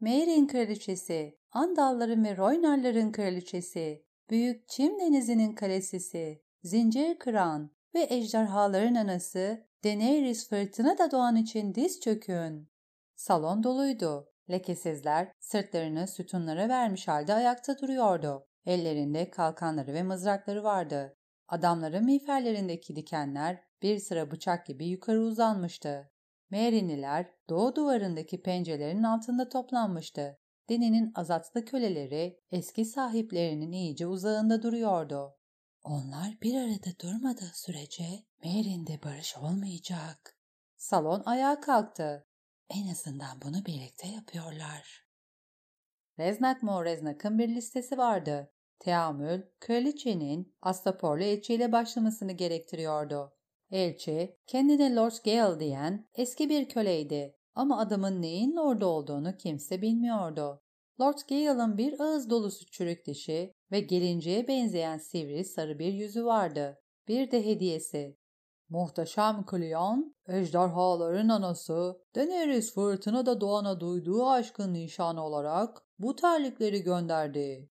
Meirin 0.00 0.46
kraliçesi, 0.46 1.38
Andalların 1.52 2.24
ve 2.24 2.36
Roynarların 2.36 3.12
kraliçesi, 3.12 4.04
Büyük 4.30 4.68
Çim 4.68 5.00
denizinin 5.00 5.54
kalesisi, 5.54 6.42
Zincir 6.62 7.18
kıran 7.18 7.70
ve 7.94 8.06
ejderhaların 8.10 8.94
anası 8.94 9.66
Daenerys 9.84 10.48
fırtına 10.48 10.98
da 10.98 11.10
doğan 11.10 11.36
için 11.36 11.74
diz 11.74 12.00
çökün. 12.00 12.68
Salon 13.14 13.62
doluydu. 13.62 14.28
Lekesizler 14.50 15.32
sırtlarını 15.40 16.06
sütunlara 16.06 16.68
vermiş 16.68 17.08
halde 17.08 17.34
ayakta 17.34 17.78
duruyordu. 17.78 18.46
Ellerinde 18.66 19.30
kalkanları 19.30 19.94
ve 19.94 20.02
mızrakları 20.02 20.64
vardı. 20.64 21.16
Adamların 21.48 22.04
miğferlerindeki 22.04 22.96
dikenler 22.96 23.60
bir 23.82 23.98
sıra 23.98 24.30
bıçak 24.30 24.66
gibi 24.66 24.86
yukarı 24.86 25.20
uzanmıştı. 25.20 26.10
Meriniler 26.50 27.26
doğu 27.48 27.76
duvarındaki 27.76 28.42
pencerelerin 28.42 29.02
altında 29.02 29.48
toplanmıştı. 29.48 30.38
Deni'nin 30.68 31.12
azatlı 31.14 31.64
köleleri 31.64 32.40
eski 32.50 32.84
sahiplerinin 32.84 33.72
iyice 33.72 34.06
uzağında 34.06 34.62
duruyordu. 34.62 35.36
Onlar 35.84 36.40
bir 36.42 36.54
arada 36.54 36.98
durmadığı 37.02 37.50
sürece 37.54 38.04
Merin'de 38.44 39.02
barış 39.02 39.36
olmayacak. 39.36 40.38
Salon 40.76 41.22
ayağa 41.26 41.60
kalktı. 41.60 42.26
En 42.70 42.88
azından 42.88 43.42
bunu 43.42 43.66
birlikte 43.66 44.08
yapıyorlar. 44.08 45.06
Reznak 46.18 46.62
Mor 46.62 46.84
Reznak'ın 46.84 47.38
bir 47.38 47.48
listesi 47.48 47.98
vardı. 47.98 48.52
Teamül, 48.78 49.42
kraliçenin 49.60 50.56
Astaporlu 50.62 51.22
elçiyle 51.22 51.72
başlamasını 51.72 52.32
gerektiriyordu. 52.32 53.32
Elçi, 53.70 54.36
kendine 54.46 54.94
Lord 54.94 55.24
Gale 55.24 55.60
diyen 55.60 56.08
eski 56.14 56.48
bir 56.48 56.68
köleydi 56.68 57.36
ama 57.54 57.78
adamın 57.78 58.22
neyin 58.22 58.56
lord 58.56 58.82
olduğunu 58.82 59.36
kimse 59.36 59.82
bilmiyordu. 59.82 60.61
Lord 61.00 61.18
Gale'ın 61.28 61.78
bir 61.78 62.00
ağız 62.00 62.30
dolusu 62.30 62.66
çürük 62.66 63.06
dişi 63.06 63.54
ve 63.72 63.80
gelinceye 63.80 64.48
benzeyen 64.48 64.98
sivri 64.98 65.44
sarı 65.44 65.78
bir 65.78 65.92
yüzü 65.92 66.24
vardı. 66.24 66.78
Bir 67.08 67.30
de 67.30 67.46
hediyesi. 67.46 68.16
Muhteşem 68.68 69.44
Cleon, 69.50 70.16
ejderhaların 70.28 71.28
anası, 71.28 72.02
Daenerys 72.14 72.74
fırtınada 72.74 73.40
doğana 73.40 73.80
duyduğu 73.80 74.26
aşkın 74.26 74.74
nişanı 74.74 75.24
olarak 75.24 75.82
bu 75.98 76.16
terlikleri 76.16 76.82
gönderdi. 76.82 77.70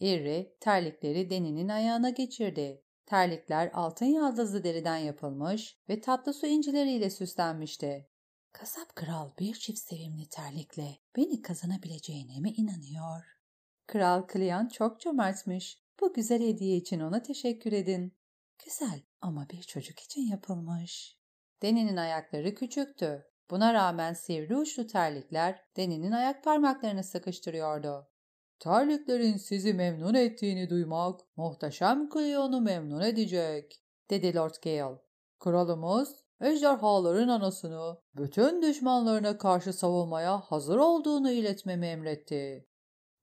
Irri 0.00 0.56
terlikleri 0.60 1.30
Deni'nin 1.30 1.68
ayağına 1.68 2.10
geçirdi. 2.10 2.82
Terlikler 3.06 3.70
altın 3.74 4.06
yaldızlı 4.06 4.64
deriden 4.64 4.96
yapılmış 4.96 5.78
ve 5.88 6.00
tatlı 6.00 6.34
su 6.34 6.46
incileriyle 6.46 7.10
süslenmişti. 7.10 8.11
Kasap 8.52 8.96
kral 8.96 9.30
bir 9.38 9.54
çift 9.54 9.78
sevimli 9.78 10.28
terlikle 10.28 10.98
beni 11.16 11.42
kazanabileceğine 11.42 12.40
mi 12.40 12.50
inanıyor? 12.50 13.24
Kral 13.86 14.26
Kliyan 14.26 14.68
çok 14.68 15.00
cömertmiş. 15.00 15.82
Bu 16.00 16.12
güzel 16.12 16.42
hediye 16.42 16.76
için 16.76 17.00
ona 17.00 17.22
teşekkür 17.22 17.72
edin. 17.72 18.16
Güzel 18.64 19.02
ama 19.20 19.48
bir 19.48 19.62
çocuk 19.62 20.00
için 20.00 20.22
yapılmış. 20.22 21.18
Deni'nin 21.62 21.96
ayakları 21.96 22.54
küçüktü. 22.54 23.26
Buna 23.50 23.74
rağmen 23.74 24.12
sivri 24.12 24.56
uçlu 24.56 24.86
terlikler 24.86 25.64
Deni'nin 25.76 26.12
ayak 26.12 26.44
parmaklarını 26.44 27.04
sıkıştırıyordu. 27.04 28.08
Terliklerin 28.58 29.36
sizi 29.36 29.74
memnun 29.74 30.14
ettiğini 30.14 30.70
duymak 30.70 31.20
muhteşem 31.36 32.08
Cleo'nu 32.10 32.60
memnun 32.60 33.00
edecek, 33.00 33.82
dedi 34.10 34.34
Lord 34.34 34.54
Gale. 34.64 34.98
Kralımız 35.40 36.21
ejderhaların 36.42 37.28
anasını 37.28 37.96
bütün 38.16 38.62
düşmanlarına 38.62 39.38
karşı 39.38 39.72
savunmaya 39.72 40.40
hazır 40.40 40.76
olduğunu 40.76 41.30
iletmemi 41.30 41.86
emretti. 41.86 42.68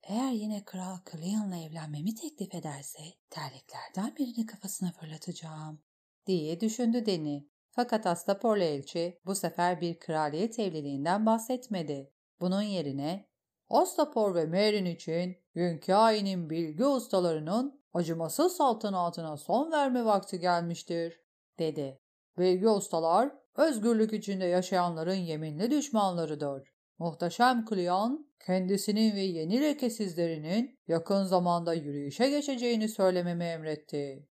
Eğer 0.03 0.31
yine 0.31 0.65
Kral 0.65 0.97
Cleon'la 1.11 1.57
evlenmemi 1.57 2.15
teklif 2.15 2.55
ederse 2.55 2.99
terliklerden 3.29 4.15
birini 4.15 4.45
kafasına 4.45 4.91
fırlatacağım 4.91 5.81
diye 6.25 6.59
düşündü 6.59 7.05
Deni. 7.05 7.49
Fakat 7.71 8.05
Astaporlu 8.05 8.63
elçi 8.63 9.19
bu 9.25 9.35
sefer 9.35 9.81
bir 9.81 9.99
kraliyet 9.99 10.59
evliliğinden 10.59 11.25
bahsetmedi. 11.25 12.13
Bunun 12.41 12.61
yerine 12.61 13.29
Astapor 13.69 14.35
ve 14.35 14.45
Merin 14.45 14.85
için 14.85 15.37
Hünkâi'nin 15.55 16.49
bilgi 16.49 16.85
ustalarının 16.85 17.81
acımasız 17.93 18.57
saltanatına 18.57 19.37
son 19.37 19.71
verme 19.71 20.05
vakti 20.05 20.39
gelmiştir, 20.39 21.19
dedi. 21.59 21.99
Bilgi 22.39 22.67
ustalar, 22.69 23.31
özgürlük 23.55 24.13
içinde 24.13 24.45
yaşayanların 24.45 25.13
yeminli 25.13 25.71
düşmanlarıdır. 25.71 26.69
Muhteşem 26.99 27.65
Kliyan, 27.65 28.29
kendisinin 28.45 29.15
ve 29.15 29.21
yeni 29.21 29.61
lekesizlerinin 29.61 30.79
yakın 30.87 31.23
zamanda 31.23 31.73
yürüyüşe 31.73 32.29
geçeceğini 32.29 32.89
söylememi 32.89 33.43
emretti. 33.43 34.27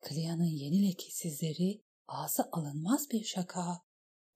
Kliyan'ın 0.00 0.44
yeni 0.44 0.88
lekesizleri 0.88 1.82
ağzı 2.08 2.48
alınmaz 2.52 3.10
bir 3.12 3.24
şaka. 3.24 3.80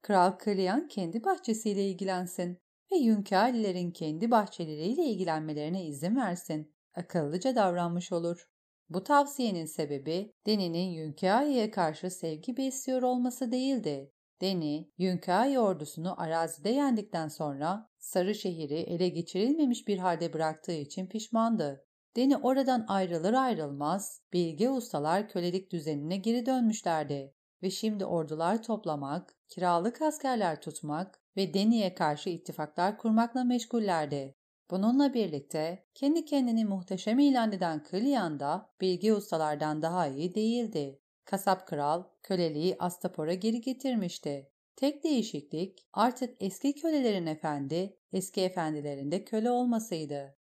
Kral 0.02 0.38
Kliyan 0.38 0.88
kendi 0.88 1.24
bahçesiyle 1.24 1.88
ilgilensin 1.90 2.58
ve 2.92 2.96
Yünkâlilerin 2.96 3.90
kendi 3.90 4.30
bahçeleriyle 4.30 5.04
ilgilenmelerine 5.04 5.86
izin 5.86 6.16
versin. 6.16 6.74
Akıllıca 6.94 7.56
davranmış 7.56 8.12
olur. 8.12 8.48
Bu 8.94 9.04
tavsiyenin 9.04 9.64
sebebi 9.64 10.32
Deni'nin 10.46 10.88
Yünkâi'ye 10.90 11.70
karşı 11.70 12.10
sevgi 12.10 12.56
besliyor 12.56 13.02
olması 13.02 13.52
değildi. 13.52 14.12
Deni, 14.40 14.90
Yünkâi 14.98 15.58
ordusunu 15.58 16.20
arazide 16.20 16.70
yendikten 16.70 17.28
sonra 17.28 17.90
Sarı 17.98 18.34
şehri 18.34 18.74
ele 18.74 19.08
geçirilmemiş 19.08 19.88
bir 19.88 19.98
halde 19.98 20.32
bıraktığı 20.32 20.72
için 20.72 21.06
pişmandı. 21.06 21.84
Deni 22.16 22.36
oradan 22.36 22.84
ayrılır 22.88 23.32
ayrılmaz 23.32 24.20
bilge 24.32 24.70
ustalar 24.70 25.28
kölelik 25.28 25.72
düzenine 25.72 26.16
geri 26.16 26.46
dönmüşlerdi 26.46 27.34
ve 27.62 27.70
şimdi 27.70 28.04
ordular 28.04 28.62
toplamak, 28.62 29.36
kiralık 29.48 30.02
askerler 30.02 30.60
tutmak 30.60 31.20
ve 31.36 31.54
Deni'ye 31.54 31.94
karşı 31.94 32.30
ittifaklar 32.30 32.98
kurmakla 32.98 33.44
meşgullerdi. 33.44 34.36
Bununla 34.70 35.14
birlikte 35.14 35.86
kendi 35.94 36.24
kendini 36.24 36.64
muhteşem 36.64 37.18
ilan 37.18 37.52
eden 37.52 37.82
Kılyan 37.82 38.40
da 38.40 38.70
bilgi 38.80 39.14
ustalardan 39.14 39.82
daha 39.82 40.06
iyi 40.08 40.34
değildi. 40.34 41.00
Kasap 41.24 41.66
kral 41.66 42.04
köleliği 42.22 42.76
Astapor'a 42.78 43.34
geri 43.34 43.60
getirmişti. 43.60 44.50
Tek 44.76 45.04
değişiklik 45.04 45.86
artık 45.92 46.36
eski 46.40 46.74
kölelerin 46.74 47.26
efendi, 47.26 47.96
eski 48.12 48.40
efendilerin 48.40 49.10
de 49.10 49.24
köle 49.24 49.50
olmasıydı. 49.50 50.36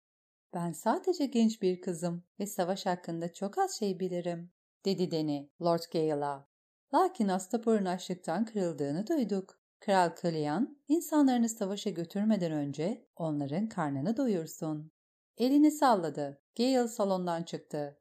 Ben 0.54 0.72
sadece 0.72 1.26
genç 1.26 1.62
bir 1.62 1.80
kızım 1.80 2.24
ve 2.40 2.46
savaş 2.46 2.86
hakkında 2.86 3.32
çok 3.32 3.58
az 3.58 3.78
şey 3.78 4.00
bilirim, 4.00 4.52
dedi 4.84 5.10
Deni 5.10 5.50
Lord 5.62 5.82
Gale'a. 5.92 6.48
Lakin 6.94 7.28
Astapor'un 7.28 7.84
açlıktan 7.84 8.44
kırıldığını 8.44 9.06
duyduk. 9.06 9.61
Kral 9.84 10.08
Kalyan, 10.08 10.78
insanlarını 10.88 11.48
savaşa 11.48 11.90
götürmeden 11.90 12.52
önce 12.52 13.06
onların 13.16 13.68
karnını 13.68 14.16
doyursun. 14.16 14.92
Elini 15.36 15.70
salladı. 15.70 16.40
Gale 16.56 16.88
salondan 16.88 17.42
çıktı. 17.42 18.00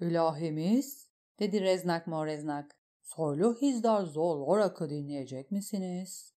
İlahimiz, 0.00 1.08
dedi 1.40 1.60
Reznak 1.60 2.06
Moreznak. 2.06 2.76
Soylu 3.02 3.56
Hizdar 3.62 4.04
Zolorak'ı 4.04 4.90
dinleyecek 4.90 5.50
misiniz? 5.50 6.34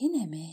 Yine 0.00 0.26
mi? 0.26 0.46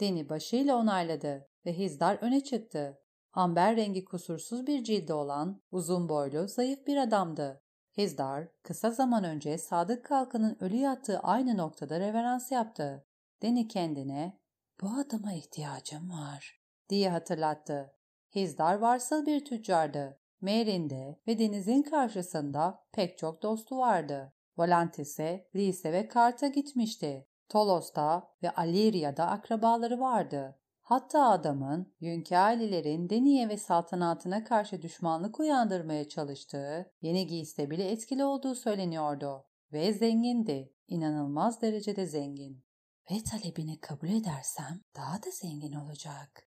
Deni 0.00 0.28
başıyla 0.28 0.76
onayladı 0.76 1.48
ve 1.66 1.78
Hizdar 1.78 2.18
öne 2.20 2.44
çıktı. 2.44 2.98
Amber 3.32 3.76
rengi 3.76 4.04
kusursuz 4.04 4.66
bir 4.66 4.84
cildi 4.84 5.12
olan, 5.12 5.62
uzun 5.70 6.08
boylu, 6.08 6.48
zayıf 6.48 6.86
bir 6.86 6.96
adamdı. 6.96 7.62
Hizdar, 7.98 8.48
kısa 8.62 8.90
zaman 8.90 9.24
önce 9.24 9.58
Sadık 9.58 10.04
Kalkan'ın 10.04 10.56
ölü 10.60 10.76
yattığı 10.76 11.18
aynı 11.18 11.56
noktada 11.56 12.00
reverans 12.00 12.52
yaptı. 12.52 13.06
Deni 13.42 13.68
kendine 13.68 14.40
bu 14.80 14.88
adama 14.88 15.32
ihtiyacım 15.32 16.10
var 16.10 16.60
diye 16.88 17.10
hatırlattı. 17.10 17.94
Hizdar 18.34 18.74
varsıl 18.74 19.26
bir 19.26 19.44
tüccardı. 19.44 20.20
Merin'de 20.40 21.20
ve 21.26 21.38
denizin 21.38 21.82
karşısında 21.82 22.84
pek 22.92 23.18
çok 23.18 23.42
dostu 23.42 23.78
vardı. 23.78 24.32
Volantis'e, 24.58 25.48
Lise 25.54 25.92
ve 25.92 26.08
Kart'a 26.08 26.46
gitmişti. 26.46 27.26
Tolos'ta 27.48 28.28
ve 28.42 28.50
Alirya'da 28.50 29.26
akrabaları 29.26 30.00
vardı. 30.00 30.58
Hatta 30.80 31.28
adamın 31.30 31.94
Yünkâlilerin 32.00 33.10
Deniye 33.10 33.48
ve 33.48 33.56
saltanatına 33.56 34.44
karşı 34.44 34.82
düşmanlık 34.82 35.40
uyandırmaya 35.40 36.08
çalıştığı 36.08 36.92
yeni 37.00 37.26
giyste 37.26 37.70
bile 37.70 37.90
etkili 37.90 38.24
olduğu 38.24 38.54
söyleniyordu. 38.54 39.44
Ve 39.72 39.92
zengindi. 39.92 40.74
İnanılmaz 40.88 41.62
derecede 41.62 42.06
zengin 42.06 42.64
ve 43.10 43.22
talebini 43.22 43.80
kabul 43.80 44.08
edersem 44.08 44.80
daha 44.96 45.22
da 45.22 45.30
zengin 45.30 45.72
olacak. 45.72 46.46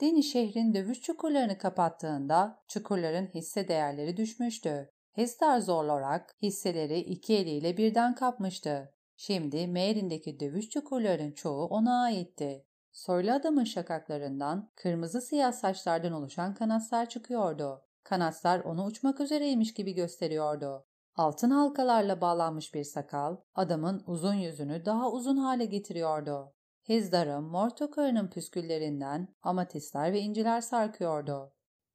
Deni 0.00 0.22
şehrin 0.22 0.74
dövüş 0.74 1.00
çukurlarını 1.00 1.58
kapattığında 1.58 2.62
çukurların 2.68 3.26
hisse 3.26 3.68
değerleri 3.68 4.16
düşmüştü. 4.16 4.90
Hestar 5.12 5.58
zorlarak 5.58 6.36
hisseleri 6.42 6.98
iki 6.98 7.36
eliyle 7.36 7.76
birden 7.76 8.14
kapmıştı. 8.14 8.94
Şimdi 9.16 9.66
Merin'deki 9.66 10.40
dövüş 10.40 10.68
çukurların 10.68 11.32
çoğu 11.32 11.66
ona 11.66 12.02
aitti. 12.02 12.66
Soylu 12.92 13.32
adamın 13.32 13.64
şakaklarından 13.64 14.70
kırmızı 14.76 15.20
siyah 15.20 15.52
saçlardan 15.52 16.12
oluşan 16.12 16.54
kanatlar 16.54 17.08
çıkıyordu. 17.08 17.82
Kanatlar 18.04 18.60
onu 18.60 18.84
uçmak 18.84 19.20
üzereymiş 19.20 19.74
gibi 19.74 19.94
gösteriyordu. 19.94 20.86
Altın 21.16 21.50
halkalarla 21.50 22.20
bağlanmış 22.20 22.74
bir 22.74 22.84
sakal 22.84 23.36
adamın 23.54 24.02
uzun 24.06 24.34
yüzünü 24.34 24.84
daha 24.84 25.12
uzun 25.12 25.36
hale 25.36 25.64
getiriyordu. 25.64 26.54
Hizdar'ın 26.88 27.44
mor 27.44 27.70
tokarının 27.70 28.30
püsküllerinden 28.30 29.34
amatistler 29.42 30.12
ve 30.12 30.20
inciler 30.20 30.60
sarkıyordu. 30.60 31.52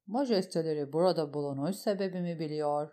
Majesteleri 0.08 0.94
burada 0.94 1.34
bulunuş 1.34 1.76
sebebimi 1.76 2.40
biliyor. 2.40 2.92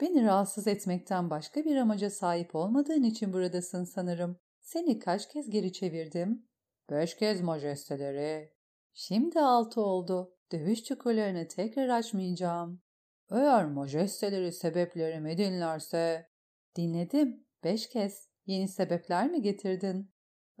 Beni 0.00 0.24
rahatsız 0.24 0.66
etmekten 0.66 1.30
başka 1.30 1.64
bir 1.64 1.76
amaca 1.76 2.10
sahip 2.10 2.54
olmadığın 2.54 3.02
için 3.02 3.32
buradasın 3.32 3.84
sanırım. 3.84 4.36
Seni 4.60 4.98
kaç 4.98 5.28
kez 5.28 5.50
geri 5.50 5.72
çevirdim? 5.72 6.48
Beş 6.90 7.16
kez 7.16 7.40
majesteleri. 7.40 8.52
Şimdi 8.92 9.40
altı 9.40 9.80
oldu. 9.80 10.34
Dövüş 10.52 10.84
çukurlarını 10.84 11.48
tekrar 11.48 11.88
açmayacağım. 11.88 12.82
Eğer 13.30 13.64
majesteleri 13.66 14.52
sebeplerimi 14.52 15.38
dinlerse... 15.38 16.28
Dinledim. 16.76 17.46
Beş 17.64 17.88
kez. 17.88 18.28
Yeni 18.46 18.68
sebepler 18.68 19.30
mi 19.30 19.42
getirdin? 19.42 20.10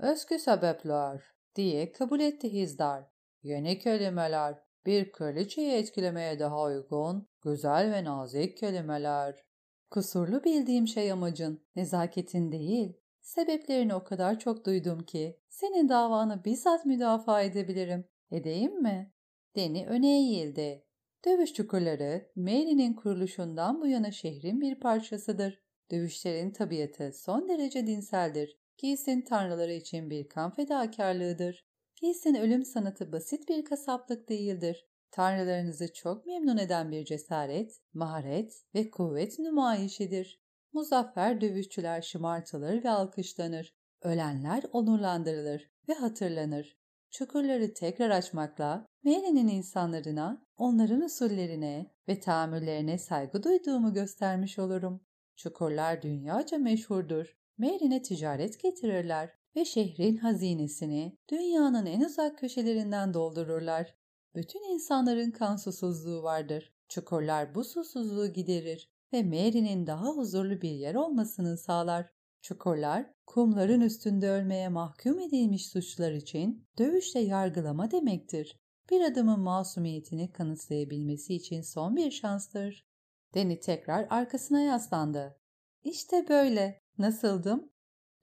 Eski 0.02 0.38
sebepler 0.38 1.22
diye 1.56 1.92
kabul 1.92 2.20
etti 2.20 2.52
Hizdar. 2.52 3.04
Yeni 3.42 3.78
kelimeler. 3.78 4.58
Bir 4.86 5.12
kraliçeyi 5.12 5.72
etkilemeye 5.72 6.38
daha 6.38 6.62
uygun, 6.62 7.28
güzel 7.44 7.92
ve 7.92 8.04
nazik 8.04 8.56
kelimeler. 8.56 9.44
Kusurlu 9.90 10.44
bildiğim 10.44 10.86
şey 10.86 11.12
amacın, 11.12 11.66
nezaketin 11.76 12.52
değil. 12.52 12.96
Sebeplerini 13.20 13.94
o 13.94 14.04
kadar 14.04 14.38
çok 14.38 14.66
duydum 14.66 15.04
ki 15.04 15.40
senin 15.48 15.88
davanı 15.88 16.44
bizzat 16.44 16.86
müdafaa 16.86 17.42
edebilirim. 17.42 18.08
Edeyim 18.30 18.82
mi? 18.82 19.12
Deni 19.56 19.86
öne 19.86 20.18
eğildi. 20.18 20.87
Dövüş 21.24 21.52
çukurları, 21.52 22.30
Mary'nin 22.36 22.94
kuruluşundan 22.94 23.80
bu 23.80 23.86
yana 23.86 24.10
şehrin 24.10 24.60
bir 24.60 24.80
parçasıdır. 24.80 25.62
Dövüşlerin 25.90 26.50
tabiatı 26.50 27.12
son 27.12 27.48
derece 27.48 27.86
dinseldir. 27.86 28.58
Giysin 28.78 29.22
tanrıları 29.22 29.72
için 29.72 30.10
bir 30.10 30.28
kan 30.28 30.50
fedakarlığıdır. 30.50 31.66
Giysin 32.00 32.34
ölüm 32.34 32.64
sanatı 32.64 33.12
basit 33.12 33.48
bir 33.48 33.64
kasaplık 33.64 34.28
değildir. 34.28 34.86
Tanrılarınızı 35.10 35.92
çok 35.92 36.26
memnun 36.26 36.56
eden 36.56 36.92
bir 36.92 37.04
cesaret, 37.04 37.80
maharet 37.92 38.64
ve 38.74 38.90
kuvvet 38.90 39.38
nümayişidir. 39.38 40.40
Muzaffer 40.72 41.40
dövüşçüler 41.40 42.02
şımartılır 42.02 42.84
ve 42.84 42.90
alkışlanır. 42.90 43.74
Ölenler 44.02 44.64
onurlandırılır 44.72 45.70
ve 45.88 45.94
hatırlanır. 45.94 46.78
Çukurları 47.10 47.74
tekrar 47.74 48.10
açmakla 48.10 48.87
Mary'nin 49.08 49.48
insanlarına, 49.48 50.46
onların 50.56 51.00
usullerine 51.00 51.90
ve 52.08 52.20
tahammüllerine 52.20 52.98
saygı 52.98 53.42
duyduğumu 53.42 53.94
göstermiş 53.94 54.58
olurum. 54.58 55.00
Çukurlar 55.36 56.02
dünyaca 56.02 56.58
meşhurdur. 56.58 57.36
Mary'ne 57.58 58.02
ticaret 58.02 58.60
getirirler 58.62 59.30
ve 59.56 59.64
şehrin 59.64 60.16
hazinesini 60.16 61.18
dünyanın 61.30 61.86
en 61.86 62.00
uzak 62.00 62.38
köşelerinden 62.38 63.14
doldururlar. 63.14 63.94
Bütün 64.34 64.74
insanların 64.74 65.30
kan 65.30 65.56
susuzluğu 65.56 66.22
vardır. 66.22 66.74
Çukurlar 66.88 67.54
bu 67.54 67.64
susuzluğu 67.64 68.32
giderir 68.32 68.90
ve 69.12 69.22
Mary'nin 69.22 69.86
daha 69.86 70.08
huzurlu 70.08 70.60
bir 70.60 70.70
yer 70.70 70.94
olmasını 70.94 71.58
sağlar. 71.58 72.10
Çukurlar, 72.42 73.06
kumların 73.26 73.80
üstünde 73.80 74.30
ölmeye 74.30 74.68
mahkum 74.68 75.18
edilmiş 75.18 75.68
suçlar 75.68 76.12
için 76.12 76.66
dövüşle 76.78 77.20
yargılama 77.20 77.90
demektir. 77.90 78.58
Bir 78.90 79.00
adamın 79.00 79.40
masumiyetini 79.40 80.32
kanıtlayabilmesi 80.32 81.34
için 81.34 81.62
son 81.62 81.96
bir 81.96 82.10
şanstır. 82.10 82.86
Deni 83.34 83.60
tekrar 83.60 84.06
arkasına 84.10 84.60
yaslandı. 84.60 85.40
İşte 85.82 86.28
böyle. 86.28 86.82
Nasıldım? 86.98 87.70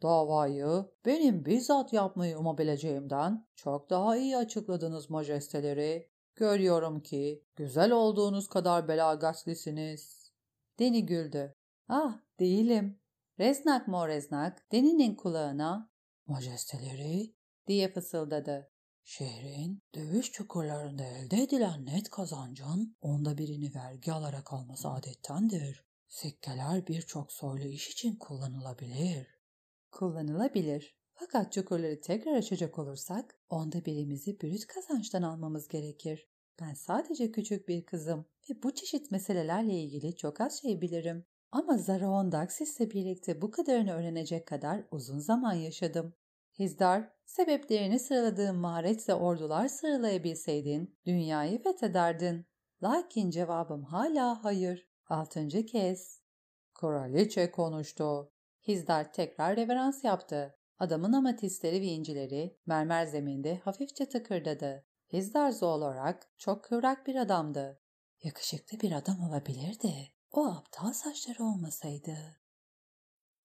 Davayı 0.01 0.85
benim 1.05 1.45
bizzat 1.45 1.93
yapmayı 1.93 2.37
umabileceğimden 2.37 3.47
çok 3.55 3.89
daha 3.89 4.17
iyi 4.17 4.37
açıkladınız 4.37 5.09
majesteleri. 5.09 6.09
Görüyorum 6.35 6.99
ki 6.99 7.45
güzel 7.55 7.91
olduğunuz 7.91 8.47
kadar 8.47 8.87
belagatlisiniz. 8.87 10.31
Deni 10.79 11.05
güldü. 11.05 11.53
Ah 11.87 12.19
değilim. 12.39 12.99
Reznak 13.39 13.87
mı 13.87 14.07
reznak 14.07 14.71
Deni'nin 14.71 15.15
kulağına 15.15 15.89
majesteleri 16.27 17.35
diye 17.67 17.93
fısıldadı. 17.93 18.74
Şehrin 19.07 19.83
dövüş 19.95 20.31
çukurlarında 20.31 21.03
elde 21.03 21.37
edilen 21.37 21.85
net 21.85 22.09
kazancın 22.09 22.97
onda 23.01 23.37
birini 23.37 23.75
vergi 23.75 24.11
alarak 24.11 24.53
alması 24.53 24.89
adettendir. 24.89 25.85
Sikkeler 26.07 26.87
birçok 26.87 27.31
soylu 27.31 27.67
iş 27.67 27.89
için 27.89 28.15
kullanılabilir. 28.15 29.27
Kullanılabilir. 29.91 30.97
Fakat 31.13 31.53
çukurları 31.53 32.01
tekrar 32.01 32.35
açacak 32.35 32.79
olursak 32.79 33.39
onda 33.49 33.85
birimizi 33.85 34.41
brüt 34.41 34.67
kazançtan 34.67 35.21
almamız 35.21 35.67
gerekir. 35.67 36.29
Ben 36.61 36.73
sadece 36.73 37.31
küçük 37.31 37.67
bir 37.67 37.85
kızım 37.85 38.25
ve 38.49 38.63
bu 38.63 38.73
çeşit 38.73 39.11
meselelerle 39.11 39.73
ilgili 39.73 40.15
çok 40.15 40.41
az 40.41 40.61
şey 40.61 40.81
bilirim. 40.81 41.25
Ama 41.51 41.77
Zaraon 41.77 42.31
Daxis'le 42.31 42.79
birlikte 42.79 43.41
bu 43.41 43.51
kadarını 43.51 43.91
öğrenecek 43.91 44.47
kadar 44.47 44.83
uzun 44.91 45.19
zaman 45.19 45.53
yaşadım. 45.53 46.13
Hizdar, 46.59 47.11
sebeplerini 47.25 47.99
sıraladığım 47.99 48.57
maharetle 48.57 49.13
ordular 49.13 49.67
sıralayabilseydin 49.67 50.97
dünyayı 51.05 51.63
fethederdin. 51.63 52.45
Lakin 52.83 53.29
cevabım 53.29 53.83
hala 53.83 54.43
hayır. 54.43 54.87
Altıncı 55.07 55.65
kez. 55.65 56.21
Kraliçe 56.73 57.51
konuştu. 57.51 58.31
Hizdar 58.67 59.13
tekrar 59.13 59.55
reverans 59.55 60.03
yaptı. 60.03 60.55
Adamın 60.79 61.13
amatistleri 61.13 61.81
ve 61.81 61.85
incileri 61.85 62.57
mermer 62.65 63.05
zeminde 63.05 63.57
hafifçe 63.57 64.09
tıkırdadı. 64.09 64.85
Hizdar 65.13 65.61
olarak 65.61 66.31
çok 66.37 66.63
kıvrak 66.63 67.07
bir 67.07 67.15
adamdı. 67.15 67.81
Yakışıklı 68.23 68.79
bir 68.79 68.91
adam 68.91 69.19
olabilirdi. 69.29 69.93
O 70.31 70.45
aptal 70.45 70.93
saçları 70.93 71.43
olmasaydı. 71.43 72.44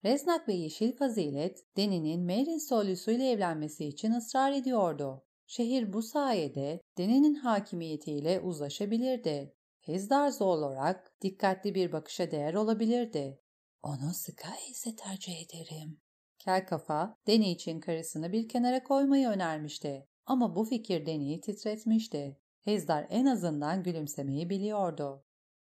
Reznak 0.05 0.49
ve 0.49 0.53
Yeşil 0.53 0.97
Fazilet, 0.97 1.77
Deni'nin 1.77 2.21
Merin 2.21 2.69
soylusuyla 2.69 3.25
evlenmesi 3.25 3.87
için 3.87 4.13
ısrar 4.13 4.53
ediyordu. 4.53 5.25
Şehir 5.47 5.93
bu 5.93 6.03
sayede 6.03 6.81
Deni'nin 6.99 7.35
hakimiyetiyle 7.35 8.41
uzlaşabilirdi. 8.41 9.55
Hezdarzo 9.81 10.45
olarak 10.45 11.15
dikkatli 11.23 11.75
bir 11.75 11.93
bakışa 11.93 12.31
değer 12.31 12.55
olabilirdi. 12.55 13.41
Onu 13.83 14.15
Sky 14.15 14.71
ise 14.71 14.97
tercih 14.97 15.35
ederim. 15.45 16.01
Kel 16.39 16.67
kafa, 16.67 17.15
Deni 17.27 17.51
için 17.51 17.81
karısını 17.81 18.33
bir 18.33 18.49
kenara 18.49 18.85
koymayı 18.85 19.29
önermişti. 19.29 20.09
Ama 20.27 20.57
bu 20.57 20.65
fikir 20.65 21.07
Deni'yi 21.07 21.41
titretmişti. 21.41 22.41
Hezdar 22.61 23.07
en 23.11 23.27
azından 23.27 23.83
gülümsemeyi 23.83 24.51
biliyordu. 24.51 25.25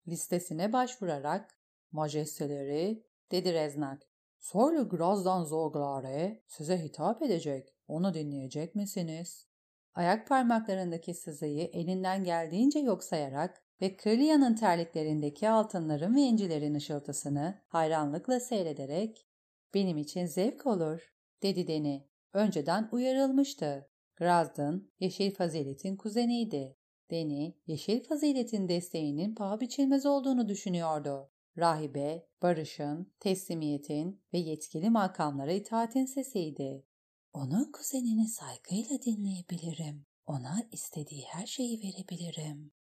Listesine 0.08 0.72
başvurarak, 0.72 1.58
Majesteleri, 1.92 3.04
dedi 3.30 3.52
Reznak, 3.52 4.08
Soylu 4.38 4.88
Grazdan 4.88 5.44
Zoglare 5.44 6.42
size 6.46 6.85
hitap 6.85 7.22
edecek. 7.22 7.74
Onu 7.88 8.14
dinleyecek 8.14 8.74
misiniz? 8.74 9.46
Ayak 9.94 10.29
parmaklarındaki 10.29 11.14
sızıyı 11.14 11.64
elinden 11.64 12.24
geldiğince 12.24 12.79
yok 12.79 13.05
sayarak 13.05 13.62
ve 13.83 13.96
Kralia'nın 13.96 14.55
terliklerindeki 14.55 15.48
altınların 15.48 16.14
ve 16.16 16.20
incilerin 16.20 16.74
ışıltısını 16.74 17.62
hayranlıkla 17.68 18.40
seyrederek 18.40 19.27
''Benim 19.74 19.98
için 19.98 20.27
zevk 20.27 20.66
olur.'' 20.66 21.12
dedi 21.42 21.66
Deni. 21.66 22.09
Önceden 22.33 22.88
uyarılmıştı. 22.92 23.90
Grazdan, 24.16 24.90
Yeşil 25.01 25.35
Fazilet'in 25.35 25.96
kuzeniydi. 25.96 26.77
Deni, 27.11 27.57
Yeşil 27.66 28.05
Fazilet'in 28.05 28.68
desteğinin 28.68 29.35
paha 29.35 29.61
biçilmez 29.61 30.07
olduğunu 30.07 30.48
düşünüyordu. 30.48 31.31
Rahibe, 31.59 32.27
barışın, 32.42 33.12
teslimiyetin 33.21 34.23
ve 34.33 34.38
yetkili 34.38 34.90
makamlara 34.90 35.53
itaatin 35.53 36.05
sesiydi. 36.05 36.85
Onun 37.33 37.73
kuzenini 37.73 38.29
saygıyla 38.29 39.03
dinleyebilirim. 39.03 40.07
Ona 40.27 40.57
istediği 40.73 41.25
her 41.25 41.47
şeyi 41.47 41.79
verebilirim. 41.79 42.73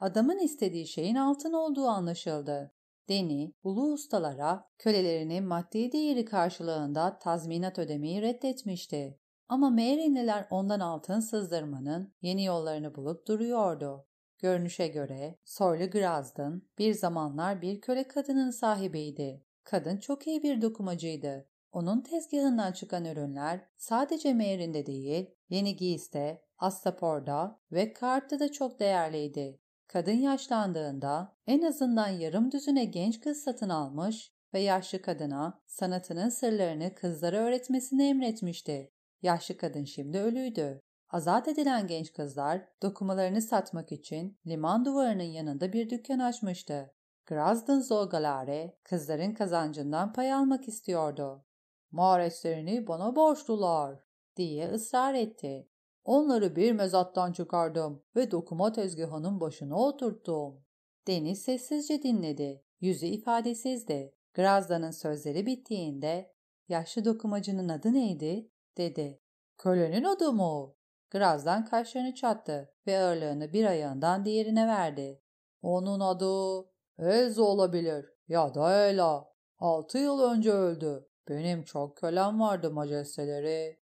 Adamın 0.00 0.38
istediği 0.38 0.86
şeyin 0.86 1.14
altın 1.14 1.52
olduğu 1.52 1.86
anlaşıldı. 1.86 2.74
Deni, 3.08 3.54
ulu 3.62 3.92
ustalara 3.92 4.70
kölelerinin 4.78 5.44
maddi 5.44 5.92
değeri 5.92 6.24
karşılığında 6.24 7.18
tazminat 7.18 7.78
ödemeyi 7.78 8.22
reddetmişti. 8.22 9.20
Ama 9.48 9.70
Merinliler 9.70 10.46
ondan 10.50 10.80
altın 10.80 11.20
sızdırmanın 11.20 12.14
yeni 12.22 12.44
yollarını 12.44 12.94
bulup 12.94 13.26
duruyordu. 13.26 14.06
Görünüşe 14.38 14.88
göre 14.88 15.38
Soylu 15.44 15.90
Grazdın 15.90 16.68
bir 16.78 16.94
zamanlar 16.94 17.62
bir 17.62 17.80
köle 17.80 18.08
kadının 18.08 18.50
sahibiydi. 18.50 19.44
Kadın 19.64 19.96
çok 19.96 20.26
iyi 20.26 20.42
bir 20.42 20.62
dokumacıydı. 20.62 21.48
Onun 21.72 22.00
tezgahından 22.00 22.72
çıkan 22.72 23.04
ürünler 23.04 23.60
sadece 23.76 24.34
Merin'de 24.34 24.86
değil, 24.86 25.30
Yeni 25.48 25.76
Giyis'te, 25.76 26.42
Astapor'da 26.58 27.60
ve 27.72 27.92
Kart'ta 27.92 28.40
da 28.40 28.52
çok 28.52 28.80
değerliydi. 28.80 29.60
Kadın 29.86 30.12
yaşlandığında 30.12 31.36
en 31.46 31.62
azından 31.62 32.08
yarım 32.08 32.52
düzüne 32.52 32.84
genç 32.84 33.20
kız 33.20 33.42
satın 33.42 33.68
almış 33.68 34.32
ve 34.54 34.60
yaşlı 34.60 35.02
kadına 35.02 35.62
sanatının 35.66 36.28
sırlarını 36.28 36.94
kızlara 36.94 37.36
öğretmesini 37.36 38.08
emretmişti. 38.08 38.92
Yaşlı 39.22 39.56
kadın 39.56 39.84
şimdi 39.84 40.18
ölüydü. 40.18 40.80
Azat 41.10 41.48
edilen 41.48 41.86
genç 41.86 42.12
kızlar 42.12 42.68
dokumalarını 42.82 43.42
satmak 43.42 43.92
için 43.92 44.38
liman 44.46 44.84
duvarının 44.84 45.22
yanında 45.22 45.72
bir 45.72 45.90
dükkan 45.90 46.18
açmıştı. 46.18 46.94
Grazdın 47.26 47.80
Zolgalare 47.80 48.78
kızların 48.82 49.34
kazancından 49.34 50.12
pay 50.12 50.32
almak 50.32 50.68
istiyordu. 50.68 51.44
Maharetlerini 51.90 52.86
bana 52.86 53.16
borçlular 53.16 54.04
diye 54.36 54.70
ısrar 54.70 55.14
etti. 55.14 55.68
Onları 56.04 56.56
bir 56.56 56.72
mezattan 56.72 57.32
çıkardım 57.32 58.02
ve 58.16 58.30
dokuma 58.30 58.72
tezgahının 58.72 59.40
başına 59.40 59.76
oturttum. 59.76 60.64
Deniz 61.06 61.42
sessizce 61.42 62.02
dinledi. 62.02 62.64
Yüzü 62.80 63.06
ifadesizdi. 63.06 64.14
Grazda'nın 64.34 64.90
sözleri 64.90 65.46
bittiğinde 65.46 66.32
yaşlı 66.68 67.04
dokumacının 67.04 67.68
adı 67.68 67.92
neydi? 67.92 68.50
dedi. 68.76 69.20
Kölenin 69.58 70.04
adı 70.04 70.32
mı? 70.32 70.77
Grazdan 71.10 71.64
kaşlarını 71.64 72.14
çattı 72.14 72.74
ve 72.86 72.98
ağırlığını 72.98 73.52
bir 73.52 73.64
ayağından 73.64 74.24
diğerine 74.24 74.66
verdi. 74.66 75.22
Onun 75.62 76.00
adı 76.00 76.68
Elza 76.98 77.42
olabilir 77.42 78.06
ya 78.28 78.54
da 78.54 78.86
Ela. 78.86 79.28
Altı 79.58 79.98
yıl 79.98 80.20
önce 80.20 80.52
öldü. 80.52 81.08
Benim 81.28 81.64
çok 81.64 81.96
kölem 81.96 82.40
vardı 82.40 82.70
majesteleri. 82.70 83.80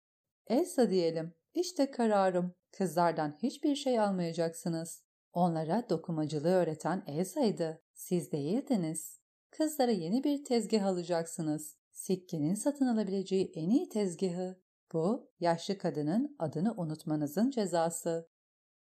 Elsa 0.47 0.89
diyelim. 0.89 1.33
İşte 1.53 1.91
kararım. 1.91 2.55
Kızlardan 2.71 3.37
hiçbir 3.43 3.75
şey 3.75 3.99
almayacaksınız. 3.99 5.03
Onlara 5.33 5.89
dokumacılığı 5.89 6.53
öğreten 6.53 7.03
Elsa'ydı. 7.07 7.81
Siz 7.93 8.31
değildiniz. 8.31 9.19
Kızlara 9.51 9.91
yeni 9.91 10.23
bir 10.23 10.43
tezgah 10.43 10.85
alacaksınız. 10.85 11.77
Sikkenin 11.91 12.53
satın 12.53 12.87
alabileceği 12.87 13.51
en 13.55 13.69
iyi 13.69 13.89
tezgahı. 13.89 14.62
Bu, 14.93 15.31
yaşlı 15.39 15.77
kadının 15.77 16.35
adını 16.39 16.73
unutmanızın 16.77 17.49
cezası. 17.49 18.29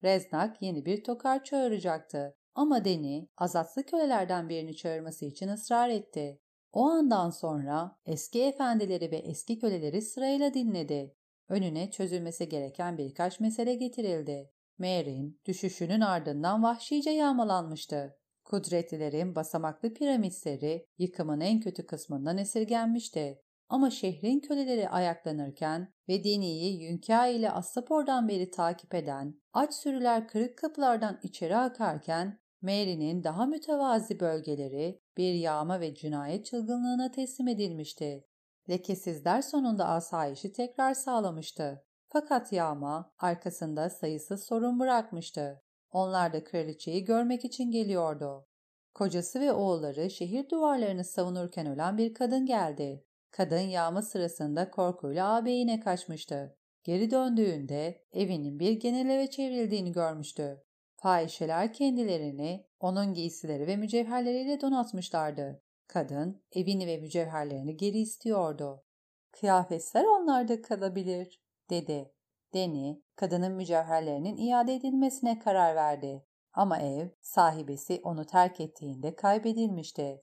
Reznak 0.05 0.63
yeni 0.63 0.87
bir 0.87 1.05
tokar 1.05 1.45
çağıracaktı. 1.45 2.37
Ama 2.55 2.85
Deni, 2.85 3.29
azatlı 3.37 3.87
kölelerden 3.87 4.49
birini 4.49 4.77
çağırması 4.77 5.25
için 5.25 5.49
ısrar 5.49 5.89
etti. 5.89 6.41
O 6.73 6.85
andan 6.85 7.31
sonra 7.31 7.97
eski 8.07 8.43
efendileri 8.43 9.11
ve 9.11 9.17
eski 9.17 9.59
köleleri 9.59 10.03
sırayla 10.03 10.55
dinledi. 10.55 11.15
Önüne 11.49 11.91
çözülmesi 11.91 12.49
gereken 12.49 12.99
birkaç 12.99 13.41
mesele 13.41 13.75
getirildi. 13.75 14.51
Mary'in 14.79 15.41
düşüşünün 15.45 16.01
ardından 16.01 16.63
vahşice 16.63 17.11
yağmalanmıştı. 17.11 18.19
Kudretlilerin 18.45 19.35
basamaklı 19.35 19.95
piramitleri 19.95 20.87
yıkımın 20.99 21.41
en 21.41 21.61
kötü 21.61 21.87
kısmından 21.87 22.39
esirgenmişti. 22.39 23.43
Ama 23.69 23.91
şehrin 23.91 24.41
köleleri 24.41 24.89
ayaklanırken 24.89 25.93
ve 26.09 26.25
Deni'yi 26.25 26.83
Yünka 26.83 27.27
ile 27.27 27.51
Astapor'dan 27.51 28.29
beri 28.29 28.51
takip 28.51 28.95
eden 28.95 29.41
aç 29.53 29.75
sürüler 29.75 30.29
kırık 30.29 30.59
kapılardan 30.59 31.21
içeri 31.23 31.57
akarken 31.57 32.41
Mary'nin 32.63 33.25
daha 33.25 33.47
mütevazi 33.47 34.21
bölgeleri 34.21 35.01
bir 35.17 35.35
yağma 35.35 35.81
ve 35.81 35.95
cinayet 35.95 36.47
çılgınlığına 36.47 37.11
teslim 37.11 37.49
edilmişti. 37.49 38.27
Lekesizler 38.71 39.43
sonunda 39.43 39.89
asayişi 39.89 40.53
tekrar 40.53 40.95
sağlamıştı. 40.95 41.85
Fakat 42.09 42.53
yağma 42.53 43.13
arkasında 43.19 43.91
sayısız 43.91 44.45
sorun 44.45 44.81
bırakmıştı. 44.81 45.63
Onlar 45.91 46.33
da 46.33 46.45
kraliçeyi 46.45 47.05
görmek 47.05 47.45
için 47.45 47.71
geliyordu. 47.71 48.47
Kocası 48.95 49.41
ve 49.41 49.53
oğulları 49.53 50.11
şehir 50.11 50.49
duvarlarını 50.49 51.05
savunurken 51.05 51.67
ölen 51.67 51.99
bir 51.99 52.15
kadın 52.15 52.47
geldi. 52.47 53.05
Kadın 53.33 53.61
yağma 53.61 54.03
sırasında 54.03 54.70
korkuyla 54.70 55.35
ağabeyine 55.35 55.80
kaçmıştı. 55.80 56.57
Geri 56.85 57.11
döndüğünde 57.11 58.05
evinin 58.12 58.59
bir 58.59 58.72
genel 58.72 59.11
eve 59.11 59.30
çevrildiğini 59.30 59.93
görmüştü. 59.93 60.62
Fahişeler 60.97 61.72
kendilerini 61.72 62.66
onun 62.80 63.14
giysileri 63.14 63.66
ve 63.66 63.76
mücevherleriyle 63.76 64.61
donatmışlardı. 64.61 65.62
Kadın 65.87 66.43
evini 66.53 66.87
ve 66.87 66.97
mücevherlerini 66.97 67.76
geri 67.76 67.99
istiyordu. 67.99 68.85
Kıyafetler 69.33 70.05
onlarda 70.05 70.62
kalabilir, 70.62 71.41
dedi. 71.70 72.12
Deni, 72.55 73.03
kadının 73.16 73.53
mücevherlerinin 73.53 74.37
iade 74.37 74.74
edilmesine 74.74 75.39
karar 75.39 75.76
verdi. 75.76 76.26
Ama 76.53 76.78
ev, 76.78 77.09
sahibesi 77.20 78.01
onu 78.03 78.26
terk 78.26 78.61
ettiğinde 78.61 79.16
kaybedilmişti. 79.16 80.22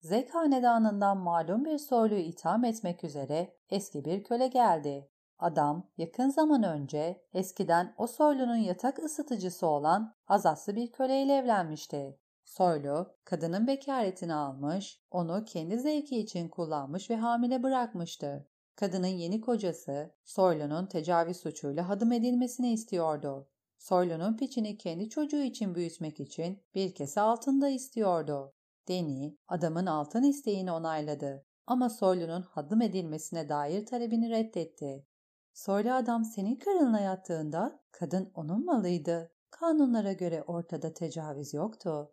Zek 0.00 0.34
hanedanından 0.34 1.18
malum 1.18 1.64
bir 1.64 1.78
soyluyu 1.78 2.20
itham 2.20 2.64
etmek 2.64 3.04
üzere 3.04 3.56
eski 3.70 4.04
bir 4.04 4.24
köle 4.24 4.48
geldi. 4.48 5.08
Adam 5.38 5.90
yakın 5.98 6.28
zaman 6.28 6.62
önce 6.62 7.24
eskiden 7.34 7.94
o 7.96 8.06
soylunun 8.06 8.56
yatak 8.56 8.98
ısıtıcısı 8.98 9.66
olan 9.66 10.14
azatlı 10.28 10.76
bir 10.76 10.92
köleyle 10.92 11.36
evlenmişti. 11.36 12.18
Soylu, 12.44 13.14
kadının 13.24 13.66
bekaretini 13.66 14.34
almış, 14.34 15.00
onu 15.10 15.44
kendi 15.44 15.78
zevki 15.78 16.18
için 16.18 16.48
kullanmış 16.48 17.10
ve 17.10 17.16
hamile 17.16 17.62
bırakmıştı. 17.62 18.48
Kadının 18.76 19.06
yeni 19.06 19.40
kocası, 19.40 20.14
Soylu'nun 20.24 20.86
tecavüz 20.86 21.36
suçuyla 21.36 21.88
hadım 21.88 22.12
edilmesini 22.12 22.72
istiyordu. 22.72 23.48
Soylu'nun 23.78 24.36
piçini 24.36 24.78
kendi 24.78 25.08
çocuğu 25.08 25.42
için 25.42 25.74
büyütmek 25.74 26.20
için 26.20 26.62
bir 26.74 26.94
kese 26.94 27.20
altında 27.20 27.68
istiyordu. 27.68 28.54
Deni, 28.88 29.38
adamın 29.48 29.86
altın 29.86 30.22
isteğini 30.22 30.72
onayladı 30.72 31.46
ama 31.70 31.88
Soylu'nun 31.88 32.42
hadım 32.42 32.82
edilmesine 32.82 33.48
dair 33.48 33.86
talebini 33.86 34.30
reddetti. 34.30 35.06
Soylu 35.52 35.92
adam 35.92 36.24
senin 36.24 36.56
karınla 36.56 37.00
yattığında 37.00 37.82
kadın 37.92 38.30
onun 38.34 38.64
malıydı. 38.64 39.32
Kanunlara 39.50 40.12
göre 40.12 40.42
ortada 40.42 40.94
tecavüz 40.94 41.54
yoktu. 41.54 42.12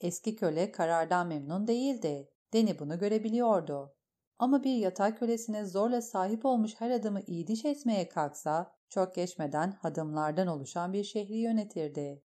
Eski 0.00 0.36
köle 0.36 0.72
karardan 0.72 1.26
memnun 1.26 1.66
değildi. 1.66 2.30
Deni 2.52 2.78
bunu 2.78 2.98
görebiliyordu. 2.98 3.94
Ama 4.38 4.64
bir 4.64 4.76
yatak 4.76 5.18
kölesine 5.18 5.64
zorla 5.64 6.02
sahip 6.02 6.44
olmuş 6.44 6.74
her 6.78 6.90
adamı 6.90 7.20
iyiliş 7.20 7.64
etmeye 7.64 8.08
kalksa, 8.08 8.74
çok 8.88 9.14
geçmeden 9.14 9.70
hadımlardan 9.70 10.46
oluşan 10.46 10.92
bir 10.92 11.04
şehri 11.04 11.36
yönetirdi. 11.38 12.22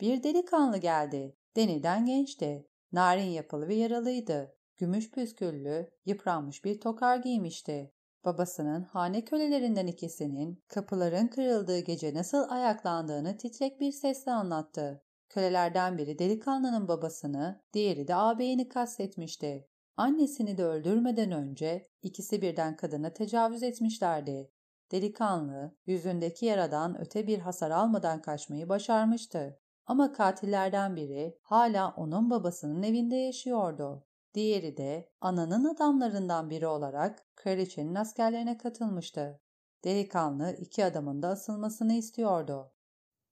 Bir 0.00 0.22
delikanlı 0.22 0.78
geldi. 0.78 1.36
Deni'den 1.56 2.06
gençti. 2.06 2.68
Narin 2.92 3.30
yapılı 3.30 3.68
ve 3.68 3.74
yaralıydı. 3.74 4.54
Gümüş 4.76 5.10
püsküllü, 5.10 5.90
yıpranmış 6.06 6.64
bir 6.64 6.80
tokar 6.80 7.16
giymişti. 7.16 7.92
Babasının 8.24 8.82
hane 8.82 9.24
kölelerinden 9.24 9.86
ikisinin 9.86 10.64
kapıların 10.68 11.26
kırıldığı 11.26 11.78
gece 11.78 12.14
nasıl 12.14 12.48
ayaklandığını 12.48 13.36
titrek 13.36 13.80
bir 13.80 13.92
sesle 13.92 14.32
anlattı. 14.32 15.02
Kölelerden 15.28 15.98
biri 15.98 16.18
delikanlının 16.18 16.88
babasını, 16.88 17.62
diğeri 17.72 18.08
de 18.08 18.14
ağabeyini 18.14 18.68
kastetmişti. 18.68 19.68
Annesini 19.96 20.58
de 20.58 20.64
öldürmeden 20.64 21.32
önce 21.32 21.86
ikisi 22.02 22.42
birden 22.42 22.76
kadına 22.76 23.12
tecavüz 23.12 23.62
etmişlerdi. 23.62 24.50
Delikanlı, 24.92 25.76
yüzündeki 25.86 26.46
yaradan 26.46 27.00
öte 27.00 27.26
bir 27.26 27.38
hasar 27.38 27.70
almadan 27.70 28.22
kaçmayı 28.22 28.68
başarmıştı. 28.68 29.61
Ama 29.92 30.12
katillerden 30.12 30.96
biri 30.96 31.38
hala 31.42 31.94
onun 31.96 32.30
babasının 32.30 32.82
evinde 32.82 33.16
yaşıyordu. 33.16 34.06
Diğeri 34.34 34.76
de 34.76 35.12
ananın 35.20 35.74
adamlarından 35.74 36.50
biri 36.50 36.66
olarak 36.66 37.26
kraliçenin 37.36 37.94
askerlerine 37.94 38.58
katılmıştı. 38.58 39.40
Delikanlı 39.84 40.56
iki 40.58 40.84
adamın 40.84 41.22
da 41.22 41.28
asılmasını 41.28 41.92
istiyordu. 41.92 42.72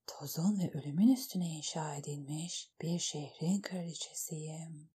Tozun 0.06 0.58
ve 0.58 0.78
ölümün 0.78 1.12
üstüne 1.12 1.48
inşa 1.48 1.94
edilmiş 1.94 2.72
bir 2.82 2.98
şehrin 2.98 3.61
kraliçesiyim. 3.61 4.90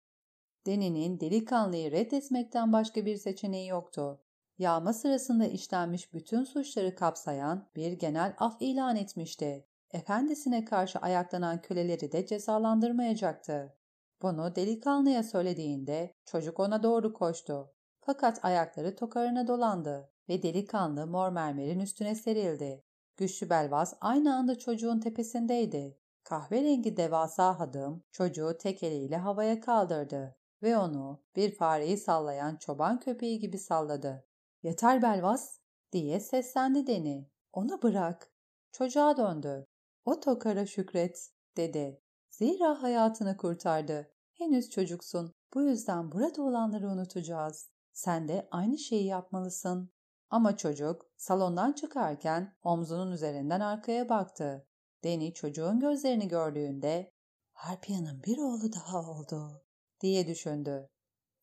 Deni'nin 0.66 1.20
delikanlıyı 1.20 1.90
reddetmekten 1.90 2.72
başka 2.72 3.06
bir 3.06 3.16
seçeneği 3.16 3.68
yoktu. 3.68 4.20
Yağma 4.58 4.92
sırasında 4.92 5.46
işlenmiş 5.46 6.12
bütün 6.12 6.44
suçları 6.44 6.94
kapsayan 6.94 7.68
bir 7.76 7.92
genel 7.92 8.34
af 8.38 8.56
ilan 8.60 8.96
etmişti. 8.96 9.66
Efendisine 9.93 10.64
karşı 10.64 10.99
ayaklanan 10.99 11.62
köleleri 11.62 12.12
de 12.12 12.26
cezalandırmayacaktı. 12.26 13.76
Bunu 14.22 14.57
delikanlıya 14.57 15.22
söylediğinde 15.22 16.14
çocuk 16.24 16.61
ona 16.61 16.82
doğru 16.82 17.12
koştu. 17.12 17.72
Fakat 18.01 18.45
ayakları 18.45 18.97
tokarına 18.97 19.47
dolandı 19.49 20.11
ve 20.28 20.43
delikanlı 20.43 21.07
mor 21.07 21.28
mermerin 21.28 21.80
üstüne 21.80 22.14
serildi. 22.14 22.84
Güçlü 23.16 23.51
Belvas 23.51 23.95
aynı 24.01 24.34
anda 24.36 24.59
çocuğun 24.59 25.01
tepesindeydi. 25.01 25.99
Kahverengi 26.24 26.97
devasa 26.97 27.61
hadım 27.61 28.05
çocuğu 28.12 28.59
tek 28.59 28.82
eliyle 28.82 29.16
havaya 29.16 29.61
kaldırdı 29.61 30.36
ve 30.62 30.76
onu 30.78 31.22
bir 31.36 31.55
fareyi 31.55 31.97
sallayan 31.99 32.57
çoban 32.57 33.01
köpeği 33.01 33.38
gibi 33.38 33.59
salladı. 33.59 34.24
''Yeter 34.62 35.03
Belvas!'' 35.03 35.61
diye 35.93 36.20
seslendi 36.20 36.86
Deni. 36.86 37.30
''Onu 37.53 37.82
bırak.'' 37.82 38.32
Çocuğa 38.72 39.16
döndü. 39.16 39.66
''O 40.05 40.20
tokara 40.20 40.66
şükret.'' 40.66 41.32
dedi. 41.57 42.00
Zira 42.30 42.82
hayatını 42.82 43.36
kurtardı. 43.36 44.11
Henüz 44.32 44.70
çocuksun. 44.70 45.32
Bu 45.55 45.62
yüzden 45.62 46.12
burada 46.12 46.42
olanları 46.42 46.88
unutacağız. 46.88 47.70
Sen 47.92 48.28
de 48.28 48.48
aynı 48.50 48.78
şeyi 48.78 49.07
yapmalısın. 49.07 49.90
Ama 50.30 50.57
çocuk 50.57 51.11
salondan 51.16 51.72
çıkarken 51.72 52.57
omzunun 52.62 53.12
üzerinden 53.12 53.61
arkaya 53.61 54.09
baktı. 54.09 54.66
Deni 55.05 55.34
çocuğun 55.34 55.80
gözlerini 55.80 56.28
gördüğünde 56.28 57.11
Harpia'nın 57.53 58.22
bir 58.22 58.38
oğlu 58.38 58.72
daha 58.72 59.11
oldu 59.11 59.62
diye 60.00 60.26
düşündü. 60.26 60.88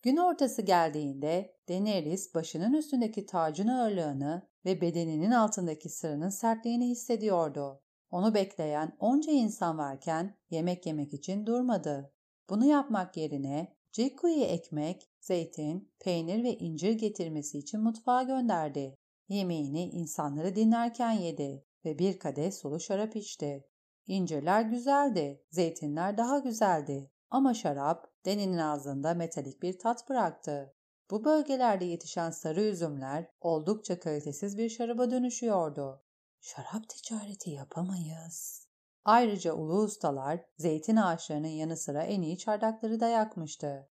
Gün 0.02 0.18
ortası 0.18 0.62
geldiğinde 0.62 1.58
Daenerys 1.70 2.36
başının 2.36 2.74
üstündeki 2.74 3.26
tacın 3.26 3.68
ağırlığını 3.68 4.50
ve 4.66 4.82
bedeninin 4.82 5.32
altındaki 5.32 5.90
sırının 5.90 6.30
sertliğini 6.30 6.88
hissediyordu. 6.88 7.82
Onu 8.12 8.34
bekleyen 8.34 8.96
onca 9.00 9.32
insan 9.32 9.78
varken 9.78 10.36
yemek 10.50 10.86
yemek 10.86 11.14
için 11.14 11.46
durmadı. 11.46 12.14
Bunu 12.50 12.66
yapmak 12.66 13.18
yerine 13.18 13.76
Jiku'yu 13.92 14.44
ekmek, 14.44 15.10
zeytin, 15.20 15.92
peynir 16.00 16.44
ve 16.44 16.58
incir 16.58 16.92
getirmesi 16.92 17.58
için 17.58 17.82
mutfağa 17.82 18.24
gönderdi. 18.24 18.98
Yemeğini 19.28 19.90
insanları 19.90 20.56
dinlerken 20.56 21.12
yedi 21.12 21.66
ve 21.86 22.00
bir 22.00 22.20
kadeh 22.20 22.52
sulu 22.52 22.80
şarap 22.80 23.16
içti. 23.16 23.66
İncirler 24.08 24.62
güzeldi, 24.62 25.44
zeytinler 25.52 26.18
daha 26.18 26.40
güzeldi 26.40 27.12
ama 27.30 27.54
şarap 27.54 28.12
Deni'nin 28.26 28.58
ağzında 28.58 29.14
metalik 29.14 29.62
bir 29.62 29.80
tat 29.80 30.10
bıraktı. 30.10 30.74
Bu 31.12 31.26
bölgelerde 31.26 31.86
yetişen 31.86 32.32
sarı 32.32 32.62
üzümler 32.62 33.28
oldukça 33.42 34.00
kalitesiz 34.00 34.58
bir 34.58 34.70
şaraba 34.70 35.12
dönüşüyordu. 35.12 36.04
Şarap 36.42 36.90
ticareti 36.90 37.50
yapamayız. 37.50 38.68
Ayrıca 39.06 39.54
ulu 39.54 39.84
ustalar 39.84 40.46
zeytin 40.58 40.96
ağaçlarının 40.96 41.48
yanı 41.48 41.78
sıra 41.78 42.04
en 42.04 42.22
iyi 42.22 42.38
çardakları 42.38 43.00
da 43.00 43.08
yakmıştı. 43.08 43.90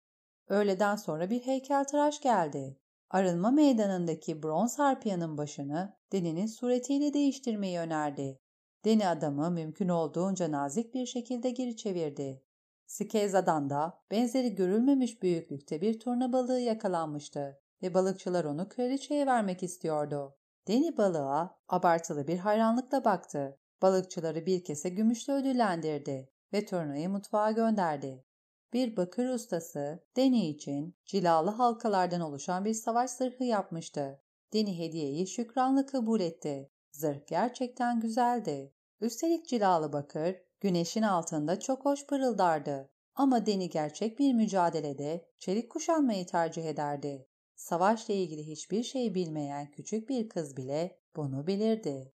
Öğleden 0.48 0.96
sonra 0.96 1.30
bir 1.30 1.46
heykeltıraş 1.46 2.20
geldi. 2.20 2.78
Arınma 3.10 3.50
meydanındaki 3.50 4.42
bronz 4.42 4.78
harpiyanın 4.78 5.38
başını 5.38 5.96
Deni'nin 6.12 6.46
suretiyle 6.46 7.14
değiştirmeyi 7.14 7.78
önerdi. 7.78 8.40
Deni 8.84 9.08
adamı 9.08 9.50
mümkün 9.50 9.88
olduğunca 9.88 10.52
nazik 10.52 10.94
bir 10.94 11.06
şekilde 11.06 11.50
geri 11.50 11.76
çevirdi. 11.76 12.42
Skeza'dan 12.86 13.70
da 13.70 14.02
benzeri 14.10 14.54
görülmemiş 14.54 15.22
büyüklükte 15.22 15.80
bir 15.80 16.00
turna 16.00 16.32
balığı 16.32 16.60
yakalanmıştı 16.60 17.60
ve 17.82 17.94
balıkçılar 17.94 18.44
onu 18.44 18.68
kraliçeye 18.68 19.26
vermek 19.26 19.62
istiyordu. 19.62 20.36
Deni 20.68 20.96
balığa 20.96 21.58
abartılı 21.68 22.26
bir 22.26 22.38
hayranlıkla 22.38 23.04
baktı. 23.04 23.58
Balıkçıları 23.82 24.46
bir 24.46 24.64
kese 24.64 24.88
gümüşle 24.88 25.32
ödüllendirdi 25.32 26.30
ve 26.52 26.66
turnayı 26.66 27.08
mutfağa 27.08 27.50
gönderdi. 27.50 28.24
Bir 28.72 28.96
bakır 28.96 29.28
ustası 29.28 30.04
Deni 30.16 30.48
için 30.48 30.96
cilalı 31.04 31.50
halkalardan 31.50 32.20
oluşan 32.20 32.64
bir 32.64 32.74
savaş 32.74 33.10
zırhı 33.10 33.44
yapmıştı. 33.44 34.20
Deni 34.52 34.78
hediyeyi 34.78 35.26
şükranla 35.26 35.86
kabul 35.86 36.20
etti. 36.20 36.70
Zırh 36.92 37.26
gerçekten 37.26 38.00
güzeldi. 38.00 38.72
Üstelik 39.00 39.48
cilalı 39.48 39.92
bakır 39.92 40.36
güneşin 40.60 41.02
altında 41.02 41.60
çok 41.60 41.84
hoş 41.84 42.06
pırıldardı. 42.06 42.90
Ama 43.14 43.46
Deni 43.46 43.70
gerçek 43.70 44.18
bir 44.18 44.34
mücadelede 44.34 45.28
çelik 45.38 45.70
kuşanmayı 45.70 46.26
tercih 46.26 46.64
ederdi. 46.64 47.28
Savaşla 47.56 48.14
ilgili 48.14 48.46
hiçbir 48.46 48.82
şey 48.82 49.14
bilmeyen 49.14 49.70
küçük 49.70 50.08
bir 50.08 50.28
kız 50.28 50.56
bile 50.56 50.98
bunu 51.16 51.46
bilirdi. 51.46 52.12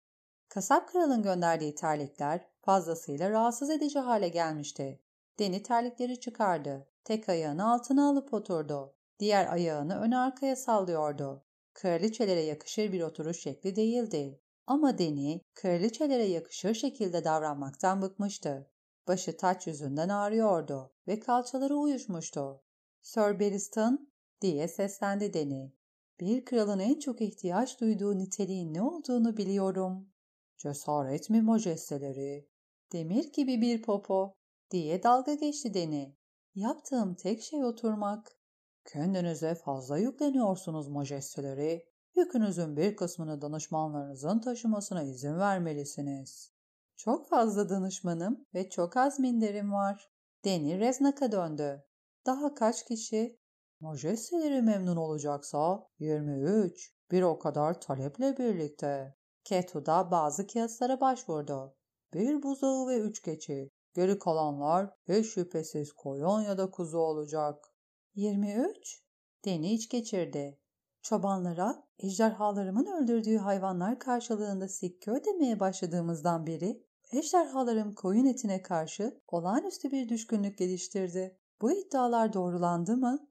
Kasap 0.48 0.88
kralın 0.88 1.22
gönderdiği 1.22 1.74
terlikler 1.74 2.46
fazlasıyla 2.62 3.30
rahatsız 3.30 3.70
edici 3.70 3.98
hale 3.98 4.28
gelmişti. 4.28 5.00
Deni 5.38 5.62
terlikleri 5.62 6.20
çıkardı. 6.20 6.88
Tek 7.04 7.28
ayağını 7.28 7.72
altına 7.72 8.08
alıp 8.10 8.34
oturdu. 8.34 8.94
Diğer 9.18 9.52
ayağını 9.52 10.00
ön 10.00 10.10
arkaya 10.10 10.56
sallıyordu. 10.56 11.44
Kraliçelere 11.74 12.42
yakışır 12.42 12.92
bir 12.92 13.02
oturuş 13.02 13.40
şekli 13.40 13.76
değildi. 13.76 14.40
Ama 14.66 14.98
Deni, 14.98 15.40
kraliçelere 15.54 16.24
yakışır 16.24 16.74
şekilde 16.74 17.24
davranmaktan 17.24 18.02
bıkmıştı. 18.02 18.70
Başı 19.08 19.36
taç 19.36 19.66
yüzünden 19.66 20.08
ağrıyordu 20.08 20.92
ve 21.08 21.20
kalçaları 21.20 21.76
uyuşmuştu. 21.76 22.62
Sir 23.02 23.38
Beristan 23.40 24.09
diye 24.40 24.68
seslendi 24.68 25.34
Deni. 25.34 25.72
Bir 26.20 26.44
kralın 26.44 26.78
en 26.78 26.98
çok 26.98 27.20
ihtiyaç 27.20 27.80
duyduğu 27.80 28.18
niteliğin 28.18 28.74
ne 28.74 28.82
olduğunu 28.82 29.36
biliyorum. 29.36 30.12
Cesaret 30.58 31.30
mi 31.30 31.42
majesteleri? 31.42 32.48
Demir 32.92 33.32
gibi 33.32 33.60
bir 33.60 33.82
popo 33.82 34.34
diye 34.70 35.02
dalga 35.02 35.34
geçti 35.34 35.74
Deni. 35.74 36.16
Yaptığım 36.54 37.14
tek 37.14 37.42
şey 37.42 37.64
oturmak. 37.64 38.36
Kendinize 38.84 39.54
fazla 39.54 39.98
yükleniyorsunuz 39.98 40.88
majesteleri. 40.88 41.86
Yükünüzün 42.16 42.76
bir 42.76 42.96
kısmını 42.96 43.42
danışmanlarınızın 43.42 44.40
taşımasına 44.40 45.02
izin 45.02 45.38
vermelisiniz. 45.38 46.52
Çok 46.96 47.28
fazla 47.28 47.68
danışmanım 47.68 48.46
ve 48.54 48.70
çok 48.70 48.96
az 48.96 49.20
minderim 49.20 49.72
var. 49.72 50.10
Deni 50.44 50.78
Reznak'a 50.78 51.32
döndü. 51.32 51.84
Daha 52.26 52.54
kaç 52.54 52.84
kişi? 52.84 53.39
Majesteleri 53.80 54.62
memnun 54.62 54.96
olacaksa 54.96 55.86
23. 55.98 56.92
Bir 57.10 57.22
o 57.22 57.38
kadar 57.38 57.80
taleple 57.80 58.38
birlikte. 58.38 59.14
Ketu 59.44 59.86
da 59.86 60.10
bazı 60.10 60.46
kağıtlara 60.46 61.00
başvurdu. 61.00 61.76
Bir 62.14 62.42
buzağı 62.42 62.88
ve 62.88 62.98
üç 62.98 63.22
keçi. 63.22 63.70
Geri 63.94 64.18
kalanlar 64.18 64.90
hiç 65.08 65.26
şüphesiz 65.26 65.92
koyun 65.92 66.40
ya 66.40 66.58
da 66.58 66.70
kuzu 66.70 66.98
olacak. 66.98 67.74
23. 68.14 69.02
Deni 69.44 69.72
iç 69.72 69.88
geçirdi. 69.88 70.58
Çobanlara 71.02 71.86
ejderhalarımın 71.98 72.86
öldürdüğü 72.86 73.36
hayvanlar 73.36 73.98
karşılığında 73.98 74.68
sikke 74.68 75.10
ödemeye 75.10 75.60
başladığımızdan 75.60 76.46
beri 76.46 76.86
ejderhalarım 77.12 77.94
koyun 77.94 78.24
etine 78.24 78.62
karşı 78.62 79.20
olağanüstü 79.28 79.90
bir 79.90 80.08
düşkünlük 80.08 80.58
geliştirdi. 80.58 81.38
Bu 81.60 81.72
iddialar 81.72 82.32
doğrulandı 82.32 82.96
mı? 82.96 83.29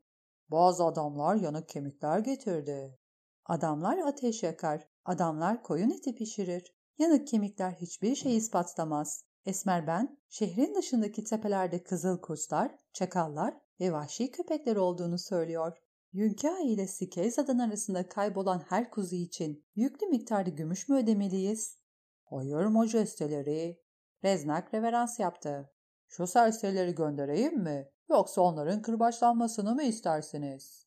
Bazı 0.51 0.83
adamlar 0.83 1.35
yanık 1.35 1.69
kemikler 1.69 2.19
getirdi. 2.19 2.97
Adamlar 3.45 3.97
ateş 3.97 4.43
yakar, 4.43 4.87
adamlar 5.05 5.63
koyun 5.63 5.89
eti 5.89 6.15
pişirir. 6.15 6.73
Yanık 6.97 7.27
kemikler 7.27 7.71
hiçbir 7.71 8.15
şey 8.15 8.37
ispatlamaz. 8.37 9.23
Esmer 9.45 9.87
ben, 9.87 10.17
şehrin 10.29 10.75
dışındaki 10.75 11.23
tepelerde 11.23 11.83
kızıl 11.83 12.21
kurtlar, 12.21 12.75
çakallar 12.93 13.57
ve 13.79 13.93
vahşi 13.93 14.31
köpekler 14.31 14.75
olduğunu 14.75 15.19
söylüyor. 15.19 15.77
Yünka 16.13 16.59
ile 16.59 16.87
Sikeza'dan 16.87 17.59
arasında 17.59 18.09
kaybolan 18.09 18.59
her 18.59 18.91
kuzu 18.91 19.15
için 19.15 19.65
yüklü 19.75 20.07
miktarda 20.07 20.49
gümüş 20.49 20.89
mü 20.89 20.97
ödemeliyiz? 20.97 21.77
Hayır 22.23 22.65
majesteleri. 22.65 23.81
Reznak 24.23 24.73
reverans 24.73 25.19
yaptı. 25.19 25.71
Şu 26.07 26.27
serserileri 26.27 26.95
göndereyim 26.95 27.63
mi? 27.63 27.89
Yoksa 28.09 28.41
onların 28.41 28.81
kırbaçlanmasını 28.81 29.75
mı 29.75 29.83
istersiniz? 29.83 30.85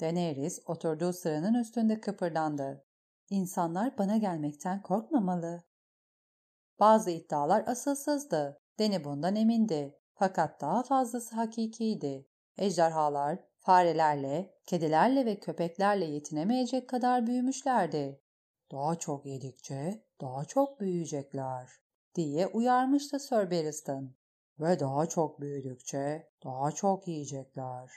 Daenerys 0.00 0.60
oturduğu 0.66 1.12
sıranın 1.12 1.54
üstünde 1.54 2.00
kıpırdandı. 2.00 2.84
İnsanlar 3.30 3.98
bana 3.98 4.16
gelmekten 4.16 4.82
korkmamalı. 4.82 5.62
Bazı 6.80 7.10
iddialar 7.10 7.64
asılsızdı. 7.66 8.60
Deni 8.78 9.04
bundan 9.04 9.36
emindi. 9.36 9.98
Fakat 10.14 10.60
daha 10.60 10.82
fazlası 10.82 11.34
hakikiydi. 11.34 12.26
Ejderhalar, 12.58 13.38
farelerle, 13.58 14.54
kedilerle 14.66 15.26
ve 15.26 15.40
köpeklerle 15.40 16.04
yetinemeyecek 16.04 16.88
kadar 16.88 17.26
büyümüşlerdi. 17.26 18.20
Daha 18.72 18.94
çok 18.94 19.26
yedikçe 19.26 20.04
daha 20.20 20.44
çok 20.44 20.80
büyüyecekler 20.80 21.70
diye 22.14 22.46
uyarmıştı 22.46 23.20
Sir 23.20 23.50
Barristan. 23.50 24.19
Ve 24.60 24.80
daha 24.80 25.06
çok 25.06 25.40
büyüdükçe 25.40 26.28
daha 26.44 26.72
çok 26.72 27.08
yiyecekler. 27.08 27.90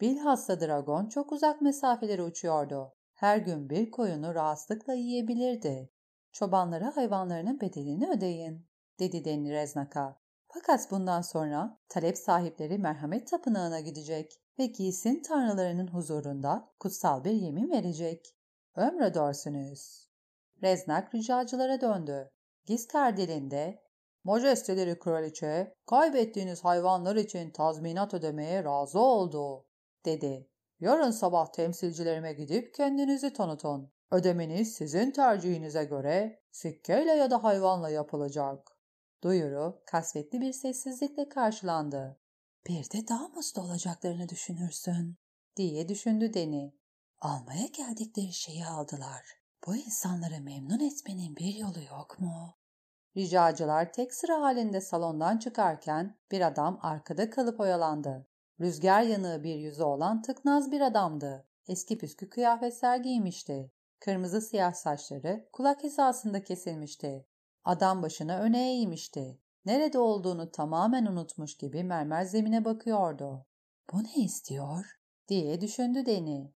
Bilhassa 0.00 0.60
dragon 0.60 1.08
çok 1.08 1.32
uzak 1.32 1.62
mesafeleri 1.62 2.22
uçuyordu. 2.22 2.92
Her 3.14 3.38
gün 3.38 3.70
bir 3.70 3.90
koyunu 3.90 4.34
rahatlıkla 4.34 4.94
yiyebilirdi. 4.94 5.90
Çobanlara 6.32 6.96
hayvanlarının 6.96 7.60
bedelini 7.60 8.10
ödeyin, 8.10 8.66
dedi 8.98 9.24
Deni 9.24 9.52
Reznak'a. 9.52 10.20
Fakat 10.48 10.90
bundan 10.90 11.20
sonra 11.20 11.78
talep 11.88 12.18
sahipleri 12.18 12.78
merhamet 12.78 13.28
tapınağına 13.28 13.80
gidecek 13.80 14.40
ve 14.58 14.66
giysin 14.66 15.22
tanrılarının 15.22 15.86
huzurunda 15.86 16.68
kutsal 16.80 17.24
bir 17.24 17.30
yemin 17.30 17.70
verecek. 17.70 18.36
Ömredersiniz. 18.74 20.08
Reznak 20.62 21.14
ricacılara 21.14 21.80
döndü. 21.80 22.30
Giskar 22.66 23.16
dilinde 23.16 23.85
Majesteleri 24.26 24.98
kraliçe, 24.98 25.74
kaybettiğiniz 25.86 26.64
hayvanlar 26.64 27.16
için 27.16 27.50
tazminat 27.50 28.14
ödemeye 28.14 28.64
razı 28.64 29.00
oldu, 29.00 29.66
dedi. 30.04 30.48
Yarın 30.80 31.10
sabah 31.10 31.52
temsilcilerime 31.52 32.32
gidip 32.32 32.74
kendinizi 32.74 33.32
tanıtın. 33.32 33.92
Ödemeniz 34.10 34.74
sizin 34.74 35.10
tercihinize 35.10 35.84
göre 35.84 36.42
sikkeyle 36.52 37.12
ya 37.12 37.30
da 37.30 37.44
hayvanla 37.44 37.90
yapılacak. 37.90 38.68
Duyuru 39.22 39.82
kasvetli 39.86 40.40
bir 40.40 40.52
sessizlikle 40.52 41.28
karşılandı. 41.28 42.20
Bir 42.66 42.90
de 42.90 43.08
daha 43.08 43.28
mutlu 43.28 43.62
olacaklarını 43.62 44.28
düşünürsün, 44.28 45.16
diye 45.56 45.88
düşündü 45.88 46.34
Deni. 46.34 46.74
Almaya 47.18 47.66
geldikleri 47.66 48.32
şeyi 48.32 48.66
aldılar. 48.66 49.22
Bu 49.66 49.76
insanları 49.76 50.40
memnun 50.40 50.80
etmenin 50.80 51.36
bir 51.36 51.54
yolu 51.54 51.82
yok 51.90 52.20
mu? 52.20 52.56
Ricacılar 53.16 53.92
tek 53.92 54.14
sıra 54.14 54.40
halinde 54.40 54.80
salondan 54.80 55.38
çıkarken 55.38 56.16
bir 56.30 56.40
adam 56.40 56.78
arkada 56.82 57.30
kalıp 57.30 57.60
oyalandı. 57.60 58.26
Rüzgar 58.60 59.02
yanığı 59.02 59.42
bir 59.44 59.54
yüzü 59.54 59.82
olan 59.82 60.22
tıknaz 60.22 60.72
bir 60.72 60.80
adamdı. 60.80 61.46
Eski 61.68 61.98
püskü 61.98 62.30
kıyafetler 62.30 62.96
giymişti. 62.96 63.72
Kırmızı 64.00 64.40
siyah 64.40 64.72
saçları 64.72 65.48
kulak 65.52 65.84
hizasında 65.84 66.44
kesilmişti. 66.44 67.26
Adam 67.64 68.02
başına 68.02 68.38
öne 68.38 68.72
eğmişti. 68.72 69.40
Nerede 69.64 69.98
olduğunu 69.98 70.50
tamamen 70.50 71.06
unutmuş 71.06 71.56
gibi 71.56 71.84
mermer 71.84 72.24
zemine 72.24 72.64
bakıyordu. 72.64 73.46
Bu 73.92 74.02
ne 74.02 74.24
istiyor? 74.24 74.86
diye 75.28 75.60
düşündü 75.60 76.06
Deni. 76.06 76.52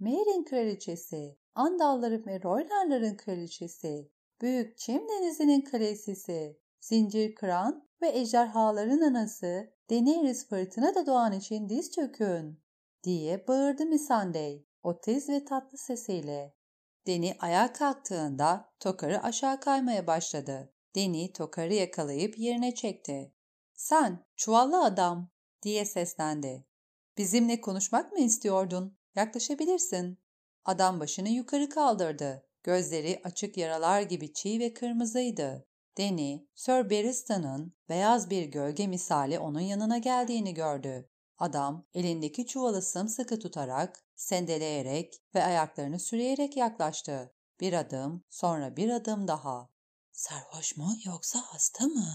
Merin 0.00 0.44
kraliçesi, 0.44 1.38
Andalların 1.54 2.26
ve 2.26 2.42
Roylarların 2.42 3.16
kraliçesi, 3.16 4.10
Büyük 4.40 4.78
Çim 4.78 5.08
Denizi'nin 5.08 5.60
kraliçesi, 5.64 6.60
Zincir 6.80 7.34
Kıran 7.34 7.88
ve 8.02 8.08
ejderhaların 8.08 9.00
anası 9.00 9.72
Daenerys 9.90 10.48
fırtına 10.48 10.94
da 10.94 11.06
doğan 11.06 11.32
için 11.32 11.68
diz 11.68 11.90
çökün 11.90 12.62
diye 13.04 13.48
bağırdı 13.48 13.86
Missandei 13.86 14.66
o 14.82 15.00
tez 15.00 15.28
ve 15.28 15.44
tatlı 15.44 15.78
sesiyle. 15.78 16.54
Deni 17.06 17.36
ayağa 17.40 17.72
kalktığında 17.72 18.70
tokarı 18.80 19.22
aşağı 19.22 19.60
kaymaya 19.60 20.06
başladı. 20.06 20.72
Deni 20.94 21.32
tokarı 21.32 21.74
yakalayıp 21.74 22.38
yerine 22.38 22.74
çekti. 22.74 23.32
Sen 23.74 24.24
çuvallı 24.36 24.84
adam 24.84 25.30
diye 25.62 25.84
seslendi. 25.84 26.66
Bizimle 27.18 27.60
konuşmak 27.60 28.12
mı 28.12 28.18
istiyordun? 28.18 28.98
Yaklaşabilirsin. 29.14 30.18
Adam 30.64 31.00
başını 31.00 31.28
yukarı 31.28 31.68
kaldırdı. 31.68 32.47
Gözleri 32.62 33.20
açık 33.24 33.56
yaralar 33.56 34.02
gibi 34.02 34.32
çiğ 34.32 34.60
ve 34.60 34.74
kırmızıydı. 34.74 35.66
Danny, 35.98 36.38
Sir 36.54 36.90
Barristan'ın 36.90 37.72
beyaz 37.88 38.30
bir 38.30 38.44
gölge 38.44 38.86
misali 38.86 39.38
onun 39.38 39.60
yanına 39.60 39.98
geldiğini 39.98 40.54
gördü. 40.54 41.08
Adam 41.38 41.86
elindeki 41.94 42.46
çuvalı 42.46 42.82
sımsıkı 42.82 43.38
tutarak, 43.38 44.04
sendeleyerek 44.16 45.22
ve 45.34 45.44
ayaklarını 45.44 46.00
sürüyerek 46.00 46.56
yaklaştı. 46.56 47.34
Bir 47.60 47.72
adım, 47.72 48.24
sonra 48.30 48.76
bir 48.76 48.90
adım 48.90 49.28
daha. 49.28 49.68
Sarhoş 50.12 50.76
mu 50.76 50.92
yoksa 51.04 51.38
hasta 51.44 51.86
mı? 51.86 52.14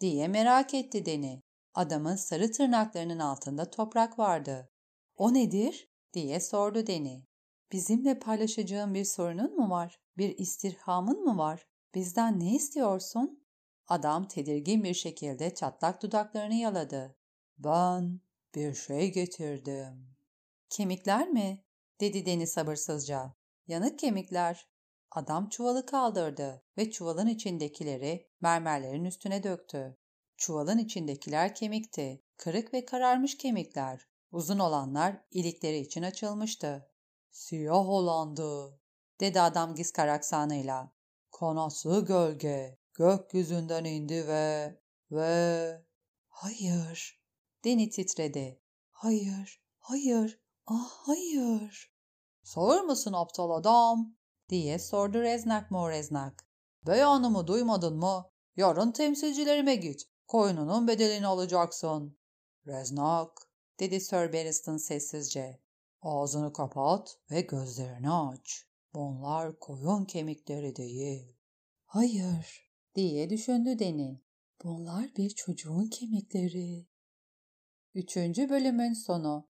diye 0.00 0.28
merak 0.28 0.74
etti 0.74 1.06
Deni. 1.06 1.42
Adamın 1.74 2.16
sarı 2.16 2.52
tırnaklarının 2.52 3.18
altında 3.18 3.70
toprak 3.70 4.18
vardı. 4.18 4.70
O 5.16 5.34
nedir? 5.34 5.90
diye 6.12 6.40
sordu 6.40 6.86
Deni. 6.86 7.26
Bizimle 7.72 8.18
paylaşacağın 8.18 8.94
bir 8.94 9.04
sorunun 9.04 9.56
mu 9.56 9.70
var? 9.70 10.00
Bir 10.18 10.38
istirhamın 10.38 11.24
mı 11.24 11.38
var? 11.38 11.66
Bizden 11.94 12.40
ne 12.40 12.54
istiyorsun? 12.54 13.44
Adam 13.88 14.28
tedirgin 14.28 14.84
bir 14.84 14.94
şekilde 14.94 15.54
çatlak 15.54 16.02
dudaklarını 16.02 16.54
yaladı. 16.54 17.16
Ben 17.58 18.20
bir 18.54 18.74
şey 18.74 19.12
getirdim. 19.12 20.16
Kemikler 20.68 21.28
mi? 21.28 21.64
dedi 22.00 22.26
Deni 22.26 22.46
sabırsızca. 22.46 23.34
Yanık 23.66 23.98
kemikler. 23.98 24.68
Adam 25.10 25.48
çuvalı 25.48 25.86
kaldırdı 25.86 26.62
ve 26.78 26.90
çuvalın 26.90 27.26
içindekileri 27.26 28.28
mermerlerin 28.40 29.04
üstüne 29.04 29.42
döktü. 29.42 29.96
Çuvalın 30.36 30.78
içindekiler 30.78 31.54
kemikti. 31.54 32.22
Kırık 32.36 32.74
ve 32.74 32.84
kararmış 32.84 33.38
kemikler. 33.38 34.08
Uzun 34.32 34.58
olanlar 34.58 35.24
ilikleri 35.30 35.78
için 35.78 36.02
açılmıştı. 36.02 36.89
Siyah 37.30 37.88
olandı, 37.88 38.78
dedi 39.20 39.40
adam 39.40 39.74
giskar 39.74 40.08
aksanıyla. 40.08 40.92
Kanatlı 41.32 42.04
gölge 42.04 42.78
gökyüzünden 42.94 43.84
indi 43.84 44.26
ve 44.28 44.76
ve 45.10 45.84
hayır. 46.28 47.20
Deni 47.64 47.90
titredi. 47.90 48.60
Hayır, 48.90 49.62
hayır, 49.78 50.40
ah 50.66 50.90
hayır. 50.90 51.94
Sağır 52.42 52.80
mısın 52.80 53.12
aptal 53.12 53.50
adam? 53.50 54.14
diye 54.48 54.78
sordu 54.78 55.22
Reznak 55.22 55.70
Moreznak. 55.70 56.44
Beyanımı 56.86 57.46
duymadın 57.46 57.96
mı? 57.96 58.30
Yarın 58.56 58.92
temsilcilerime 58.92 59.74
git. 59.74 60.02
Koyununun 60.28 60.88
bedelini 60.88 61.26
alacaksın. 61.26 62.18
Reznak, 62.66 63.50
dedi 63.80 64.00
Sir 64.00 64.32
Barristan 64.32 64.76
sessizce. 64.76 65.60
Ağzını 66.02 66.52
kapat 66.52 67.18
ve 67.30 67.40
gözlerini 67.40 68.10
aç. 68.12 68.66
Bunlar 68.94 69.58
koyun 69.58 70.04
kemikleri 70.04 70.76
değil. 70.76 71.36
Hayır, 71.84 72.70
diye 72.94 73.30
düşündü 73.30 73.78
Deni. 73.78 74.20
Bunlar 74.64 75.16
bir 75.16 75.30
çocuğun 75.30 75.86
kemikleri. 75.86 76.86
Üçüncü 77.94 78.48
bölümün 78.48 78.92
sonu. 78.92 79.49